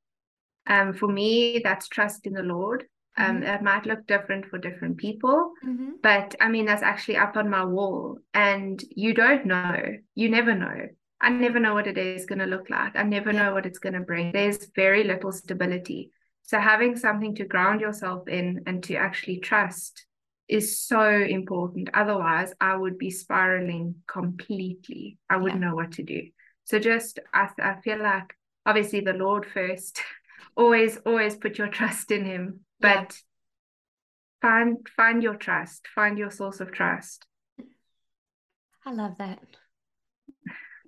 um, 0.66 0.92
for 0.92 1.08
me, 1.08 1.60
that's 1.62 1.88
trust 1.88 2.26
in 2.26 2.32
the 2.32 2.42
Lord. 2.42 2.84
Um, 3.18 3.40
mm-hmm. 3.40 3.42
It 3.42 3.62
might 3.62 3.86
look 3.86 4.06
different 4.06 4.46
for 4.46 4.58
different 4.58 4.98
people, 4.98 5.52
mm-hmm. 5.66 5.90
but 6.02 6.36
I 6.40 6.48
mean, 6.48 6.64
that's 6.64 6.82
actually 6.82 7.16
up 7.16 7.36
on 7.36 7.50
my 7.50 7.64
wall. 7.64 8.18
And 8.32 8.82
you 8.94 9.12
don't 9.12 9.46
know, 9.46 9.82
you 10.14 10.28
never 10.30 10.54
know. 10.54 10.86
I 11.20 11.30
never 11.30 11.60
know 11.60 11.74
what 11.74 11.86
it 11.86 11.98
is 11.98 12.26
going 12.26 12.38
to 12.38 12.46
look 12.46 12.70
like. 12.70 12.96
I 12.96 13.02
never 13.02 13.32
know 13.32 13.52
what 13.52 13.66
it's 13.66 13.78
going 13.78 13.92
to 13.92 14.00
bring. 14.00 14.32
There's 14.32 14.66
very 14.74 15.04
little 15.04 15.32
stability. 15.32 16.10
So, 16.42 16.58
having 16.58 16.96
something 16.96 17.34
to 17.36 17.44
ground 17.44 17.80
yourself 17.80 18.26
in 18.26 18.62
and 18.66 18.82
to 18.84 18.96
actually 18.96 19.38
trust 19.38 20.06
is 20.48 20.80
so 20.80 21.08
important. 21.08 21.90
Otherwise, 21.94 22.54
I 22.60 22.74
would 22.76 22.98
be 22.98 23.10
spiraling 23.10 23.96
completely. 24.06 25.18
I 25.28 25.36
wouldn't 25.36 25.60
yeah. 25.60 25.68
know 25.68 25.76
what 25.76 25.92
to 25.92 26.02
do. 26.02 26.22
So, 26.64 26.78
just 26.78 27.18
I, 27.34 27.48
I 27.60 27.80
feel 27.82 28.02
like 28.02 28.34
obviously 28.64 29.00
the 29.00 29.12
Lord 29.12 29.46
first. 29.46 30.00
always 30.56 30.96
always 31.06 31.36
put 31.36 31.58
your 31.58 31.68
trust 31.68 32.10
in 32.10 32.24
him 32.24 32.60
but 32.80 32.92
yeah. 32.92 33.08
find 34.42 34.88
find 34.96 35.22
your 35.22 35.34
trust 35.34 35.86
find 35.94 36.18
your 36.18 36.30
source 36.30 36.60
of 36.60 36.72
trust 36.72 37.26
i 38.84 38.92
love 38.92 39.16
that 39.18 39.38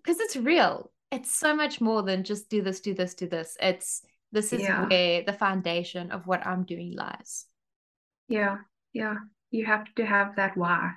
because 0.02 0.20
it's 0.20 0.36
real. 0.36 0.90
It's 1.10 1.30
so 1.30 1.54
much 1.54 1.80
more 1.80 2.02
than 2.02 2.24
just 2.24 2.48
do 2.48 2.62
this 2.62 2.80
do 2.80 2.94
this 2.94 3.14
do 3.14 3.28
this. 3.28 3.56
It's 3.60 4.02
this 4.32 4.52
is 4.52 4.62
yeah. 4.62 4.86
where 4.88 5.22
the 5.22 5.32
foundation 5.32 6.10
of 6.10 6.26
what 6.26 6.46
i'm 6.46 6.64
doing 6.64 6.94
lies. 6.96 7.46
Yeah 8.28 8.58
yeah. 8.92 9.16
You 9.50 9.66
have 9.66 9.94
to 9.96 10.06
have 10.06 10.36
that 10.36 10.56
why. 10.56 10.92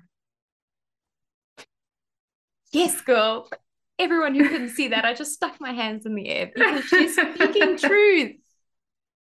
Yes 2.71 3.01
girl. 3.01 3.49
Everyone 3.97 4.35
who 4.35 4.49
couldn't 4.49 4.69
see 4.69 4.89
that 4.89 5.05
i 5.05 5.13
just 5.13 5.33
stuck 5.33 5.61
my 5.61 5.71
hands 5.71 6.05
in 6.05 6.15
the 6.15 6.27
air 6.27 6.51
because 6.53 6.83
she's 6.85 7.15
speaking 7.15 7.77
truth. 7.77 8.35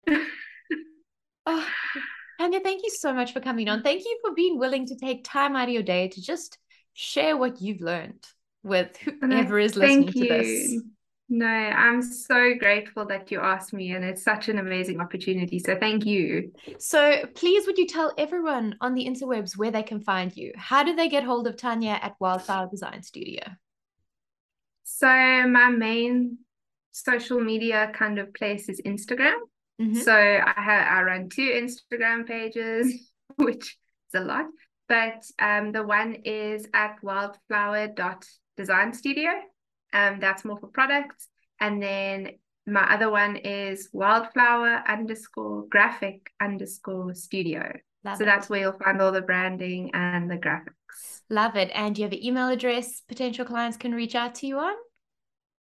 Oh, 1.47 1.63
Tanya, 2.39 2.59
thank 2.59 2.81
you 2.83 2.89
so 2.89 3.13
much 3.13 3.31
for 3.31 3.39
coming 3.39 3.69
on. 3.69 3.83
Thank 3.83 4.03
you 4.03 4.17
for 4.23 4.33
being 4.33 4.57
willing 4.57 4.87
to 4.87 4.95
take 4.95 5.23
time 5.23 5.55
out 5.55 5.67
of 5.67 5.73
your 5.75 5.83
day 5.83 6.07
to 6.07 6.19
just 6.19 6.57
share 6.93 7.37
what 7.37 7.61
you've 7.61 7.81
learned 7.81 8.25
with 8.65 8.97
whoever 8.97 9.59
is 9.59 9.75
listening 9.75 10.11
to 10.11 10.19
this. 10.19 10.81
No, 11.27 11.47
I'm 11.47 12.01
so 12.01 12.53
grateful 12.59 13.05
that 13.07 13.31
you 13.31 13.39
asked 13.39 13.73
me, 13.73 13.93
and 13.93 14.05
it's 14.05 14.23
such 14.23 14.47
an 14.47 14.59
amazing 14.59 14.99
opportunity. 14.99 15.57
So, 15.57 15.75
thank 15.79 16.05
you. 16.05 16.51
So, 16.77 17.25
please, 17.33 17.65
would 17.65 17.77
you 17.77 17.87
tell 17.87 18.13
everyone 18.17 18.75
on 18.81 18.93
the 18.93 19.05
interwebs 19.05 19.57
where 19.57 19.71
they 19.71 19.81
can 19.81 20.01
find 20.01 20.35
you? 20.35 20.51
How 20.55 20.83
do 20.83 20.95
they 20.95 21.09
get 21.09 21.23
hold 21.23 21.47
of 21.47 21.57
Tanya 21.57 21.97
at 22.01 22.15
Wildflower 22.19 22.69
Design 22.69 23.01
Studio? 23.01 23.41
So, 24.83 25.07
my 25.07 25.69
main 25.69 26.39
social 26.91 27.41
media 27.41 27.91
kind 27.93 28.19
of 28.19 28.33
place 28.33 28.69
is 28.69 28.81
Instagram. 28.85 29.35
Mm-hmm. 29.81 29.95
So 29.95 30.13
I 30.13 30.53
have 30.55 30.87
I 30.87 31.01
run 31.03 31.29
two 31.29 31.41
Instagram 31.41 32.25
pages, 32.25 33.11
which 33.35 33.77
is 34.13 34.21
a 34.21 34.21
lot. 34.21 34.45
But 34.87 35.25
um, 35.39 35.71
the 35.71 35.83
one 35.83 36.13
is 36.23 36.67
at 36.73 36.99
wildflower.design 38.57 38.93
studio. 38.93 39.31
Um, 39.93 40.19
that's 40.19 40.45
more 40.45 40.57
for 40.57 40.67
products. 40.67 41.27
And 41.59 41.81
then 41.81 42.31
my 42.67 42.93
other 42.93 43.09
one 43.09 43.37
is 43.37 43.89
wildflower 43.93 44.83
underscore 44.87 45.65
graphic 45.69 46.31
underscore 46.41 47.13
studio. 47.13 47.71
Love 48.03 48.17
so 48.17 48.23
it. 48.23 48.25
that's 48.25 48.49
where 48.49 48.61
you'll 48.61 48.73
find 48.73 49.01
all 49.01 49.11
the 49.11 49.21
branding 49.21 49.91
and 49.93 50.29
the 50.29 50.37
graphics. 50.37 51.21
Love 51.29 51.55
it. 51.55 51.71
And 51.73 51.95
do 51.95 52.01
you 52.01 52.05
have 52.05 52.13
an 52.13 52.23
email 52.23 52.49
address 52.49 53.01
potential 53.07 53.45
clients 53.45 53.77
can 53.77 53.93
reach 53.93 54.15
out 54.15 54.35
to 54.35 54.47
you 54.47 54.59
on? 54.59 54.73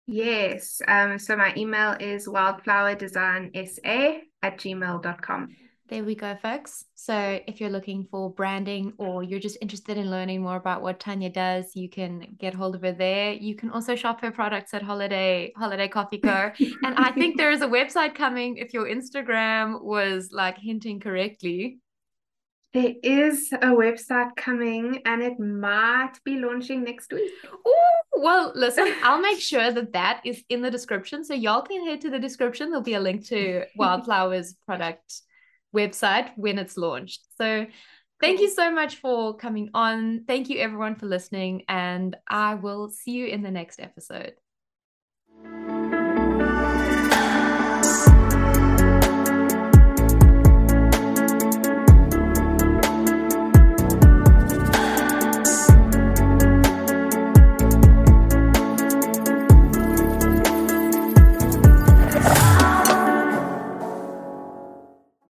Yes. 0.06 0.82
Um, 0.88 1.18
so 1.18 1.36
my 1.36 1.52
email 1.56 1.92
is 2.00 2.26
wildflowerdesignsa 2.26 4.20
at 4.42 4.58
gmail.com. 4.58 5.56
There 5.92 6.04
we 6.04 6.14
go, 6.14 6.34
folks. 6.40 6.86
So 6.94 7.38
if 7.46 7.60
you're 7.60 7.68
looking 7.68 8.06
for 8.10 8.30
branding 8.30 8.94
or 8.96 9.22
you're 9.22 9.38
just 9.38 9.58
interested 9.60 9.98
in 9.98 10.10
learning 10.10 10.40
more 10.40 10.56
about 10.56 10.80
what 10.80 10.98
Tanya 10.98 11.28
does, 11.28 11.76
you 11.76 11.90
can 11.90 12.34
get 12.38 12.54
hold 12.54 12.74
of 12.74 12.80
her 12.80 12.92
there. 12.92 13.34
You 13.34 13.54
can 13.54 13.68
also 13.68 13.94
shop 13.94 14.22
her 14.22 14.30
products 14.30 14.72
at 14.72 14.80
Holiday 14.80 15.52
Holiday 15.54 15.88
Coffee 15.88 16.16
Co. 16.16 16.50
and 16.58 16.96
I 16.96 17.12
think 17.12 17.36
there 17.36 17.50
is 17.50 17.60
a 17.60 17.66
website 17.66 18.14
coming 18.14 18.56
if 18.56 18.72
your 18.72 18.86
Instagram 18.86 19.82
was 19.82 20.30
like 20.32 20.56
hinting 20.56 20.98
correctly. 20.98 21.76
There 22.72 22.94
is 23.02 23.52
a 23.52 23.66
website 23.66 24.34
coming 24.34 25.02
and 25.04 25.22
it 25.22 25.38
might 25.38 26.14
be 26.24 26.36
launching 26.36 26.84
next 26.84 27.12
week. 27.12 27.30
Oh, 27.66 28.00
well, 28.14 28.50
listen, 28.54 28.94
I'll 29.02 29.20
make 29.20 29.40
sure 29.40 29.70
that 29.70 29.92
that 29.92 30.22
is 30.24 30.42
in 30.48 30.62
the 30.62 30.70
description. 30.70 31.22
So 31.22 31.34
y'all 31.34 31.60
can 31.60 31.84
head 31.84 32.00
to 32.00 32.08
the 32.08 32.18
description. 32.18 32.70
There'll 32.70 32.82
be 32.82 32.94
a 32.94 33.00
link 33.00 33.26
to 33.26 33.66
Wildflower's 33.78 34.54
product 34.64 35.20
website 35.74 36.30
when 36.36 36.58
it's 36.58 36.76
launched. 36.76 37.26
So 37.36 37.66
thank 38.20 38.40
you 38.40 38.48
so 38.50 38.70
much 38.70 38.96
for 38.96 39.36
coming 39.36 39.70
on. 39.74 40.24
Thank 40.26 40.48
you 40.48 40.58
everyone 40.58 40.96
for 40.96 41.06
listening 41.06 41.64
and 41.68 42.16
I 42.28 42.54
will 42.54 42.90
see 42.90 43.12
you 43.12 43.26
in 43.26 43.42
the 43.42 43.50
next 43.50 43.80
episode. 43.80 44.34